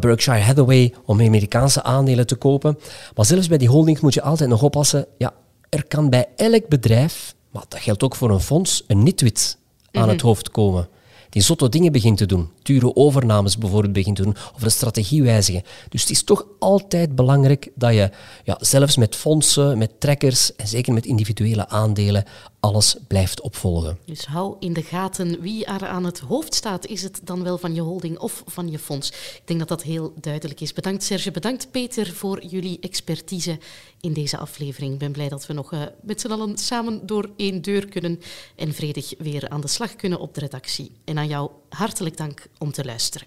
Berkshire 0.00 0.42
Hathaway 0.42 0.94
om 1.04 1.20
Amerikaanse 1.20 1.82
aandelen 1.82 2.26
te 2.26 2.34
kopen. 2.34 2.78
Maar 3.14 3.24
zelfs 3.24 3.48
bij 3.48 3.58
die 3.58 3.68
holdings 3.68 4.00
moet 4.00 4.14
je 4.14 4.22
altijd 4.22 4.48
nog 4.48 4.62
oppassen. 4.62 5.06
Ja, 5.18 5.32
er 5.68 5.86
kan 5.86 6.10
bij 6.10 6.26
elk 6.36 6.68
bedrijf, 6.68 7.34
maar 7.50 7.64
dat 7.68 7.80
geldt 7.80 8.02
ook 8.02 8.14
voor 8.14 8.30
een 8.30 8.40
fonds, 8.40 8.84
een 8.86 9.02
nitwit 9.02 9.58
aan 9.58 9.88
mm 9.92 10.00
-hmm. 10.00 10.10
het 10.10 10.20
hoofd 10.20 10.50
komen 10.50 10.88
die 11.34 11.42
zotte 11.42 11.68
dingen 11.68 11.92
begint 11.92 12.18
te 12.18 12.26
doen. 12.26 12.48
Dure 12.62 12.96
overnames 12.96 13.58
bijvoorbeeld 13.58 13.92
begint 13.92 14.16
te 14.16 14.22
doen, 14.22 14.36
of 14.54 14.62
een 14.62 14.70
strategie 14.70 15.22
wijzigen. 15.22 15.62
Dus 15.88 16.00
het 16.00 16.10
is 16.10 16.22
toch 16.22 16.46
altijd 16.58 17.14
belangrijk 17.14 17.70
dat 17.74 17.94
je 17.94 18.10
ja, 18.44 18.56
zelfs 18.60 18.96
met 18.96 19.16
fondsen, 19.16 19.78
met 19.78 20.00
trekkers 20.00 20.56
en 20.56 20.68
zeker 20.68 20.92
met 20.92 21.06
individuele 21.06 21.68
aandelen 21.68 22.24
alles 22.64 22.96
blijft 23.06 23.40
opvolgen. 23.40 23.98
Dus 24.04 24.26
hou 24.26 24.56
in 24.58 24.72
de 24.72 24.82
gaten 24.82 25.40
wie 25.40 25.64
er 25.64 25.86
aan 25.86 26.04
het 26.04 26.18
hoofd 26.18 26.54
staat. 26.54 26.86
Is 26.86 27.02
het 27.02 27.20
dan 27.24 27.42
wel 27.42 27.58
van 27.58 27.74
je 27.74 27.80
holding 27.80 28.18
of 28.18 28.42
van 28.46 28.70
je 28.70 28.78
fonds? 28.78 29.08
Ik 29.10 29.42
denk 29.44 29.58
dat 29.58 29.68
dat 29.68 29.82
heel 29.82 30.12
duidelijk 30.20 30.60
is. 30.60 30.72
Bedankt 30.72 31.02
Serge, 31.02 31.30
bedankt 31.30 31.70
Peter 31.70 32.12
voor 32.12 32.44
jullie 32.44 32.78
expertise 32.80 33.58
in 34.00 34.12
deze 34.12 34.36
aflevering. 34.36 34.92
Ik 34.92 34.98
ben 34.98 35.12
blij 35.12 35.28
dat 35.28 35.46
we 35.46 35.52
nog 35.52 35.72
uh, 35.72 35.82
met 36.02 36.20
z'n 36.20 36.30
allen 36.30 36.58
samen 36.58 37.06
door 37.06 37.30
één 37.36 37.62
deur 37.62 37.88
kunnen 37.88 38.20
en 38.56 38.74
vredig 38.74 39.14
weer 39.18 39.48
aan 39.48 39.60
de 39.60 39.68
slag 39.68 39.96
kunnen 39.96 40.20
op 40.20 40.34
de 40.34 40.40
redactie. 40.40 40.90
En 41.04 41.18
aan 41.18 41.28
jou 41.28 41.50
hartelijk 41.68 42.16
dank 42.16 42.46
om 42.58 42.72
te 42.72 42.84
luisteren. 42.84 43.26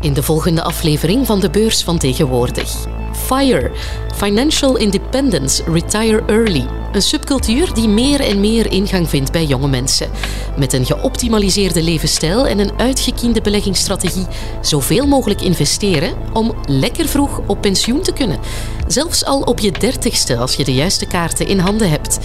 In 0.00 0.12
de 0.12 0.22
volgende 0.22 0.62
aflevering 0.62 1.26
van 1.26 1.40
de 1.40 1.50
beurs 1.50 1.82
van 1.82 1.98
tegenwoordig. 1.98 2.74
FIRE, 3.12 3.70
Financial 4.14 4.76
Independence, 4.76 5.62
Retire 5.72 6.22
Early. 6.26 6.66
Een 6.92 7.02
subcultuur 7.02 7.74
die 7.74 7.88
meer 7.88 8.20
en 8.20 8.40
meer 8.40 8.72
ingang 8.72 9.08
vindt 9.08 9.32
bij 9.32 9.44
jonge 9.44 9.68
mensen. 9.68 10.10
Met 10.56 10.72
een 10.72 10.86
geoptimaliseerde 10.86 11.82
levensstijl 11.82 12.46
en 12.46 12.58
een 12.58 12.78
uitgekiende 12.78 13.40
beleggingsstrategie 13.40 14.26
zoveel 14.60 15.06
mogelijk 15.06 15.40
investeren 15.40 16.14
om 16.32 16.54
lekker 16.64 17.08
vroeg 17.08 17.40
op 17.46 17.60
pensioen 17.60 18.02
te 18.02 18.12
kunnen. 18.12 18.40
Zelfs 18.86 19.24
al 19.24 19.40
op 19.40 19.58
je 19.58 19.72
dertigste 19.72 20.36
als 20.36 20.54
je 20.54 20.64
de 20.64 20.74
juiste 20.74 21.06
kaarten 21.06 21.46
in 21.46 21.58
handen 21.58 21.90
hebt. 21.90 22.18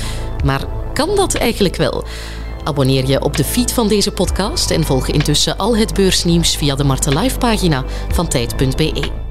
Maar 0.43 0.65
kan 0.93 1.15
dat 1.15 1.33
eigenlijk 1.33 1.75
wel? 1.75 2.03
Abonneer 2.65 3.07
je 3.07 3.21
op 3.21 3.37
de 3.37 3.43
feed 3.43 3.73
van 3.73 3.87
deze 3.87 4.11
podcast 4.11 4.71
en 4.71 4.83
volg 4.83 5.07
intussen 5.07 5.57
al 5.57 5.77
het 5.77 5.93
beursnieuws 5.93 6.55
via 6.55 6.75
de 6.75 6.83
Marten 6.83 7.17
Live 7.17 7.37
pagina 7.37 7.83
van 8.09 8.27
tijd.be. 8.27 9.24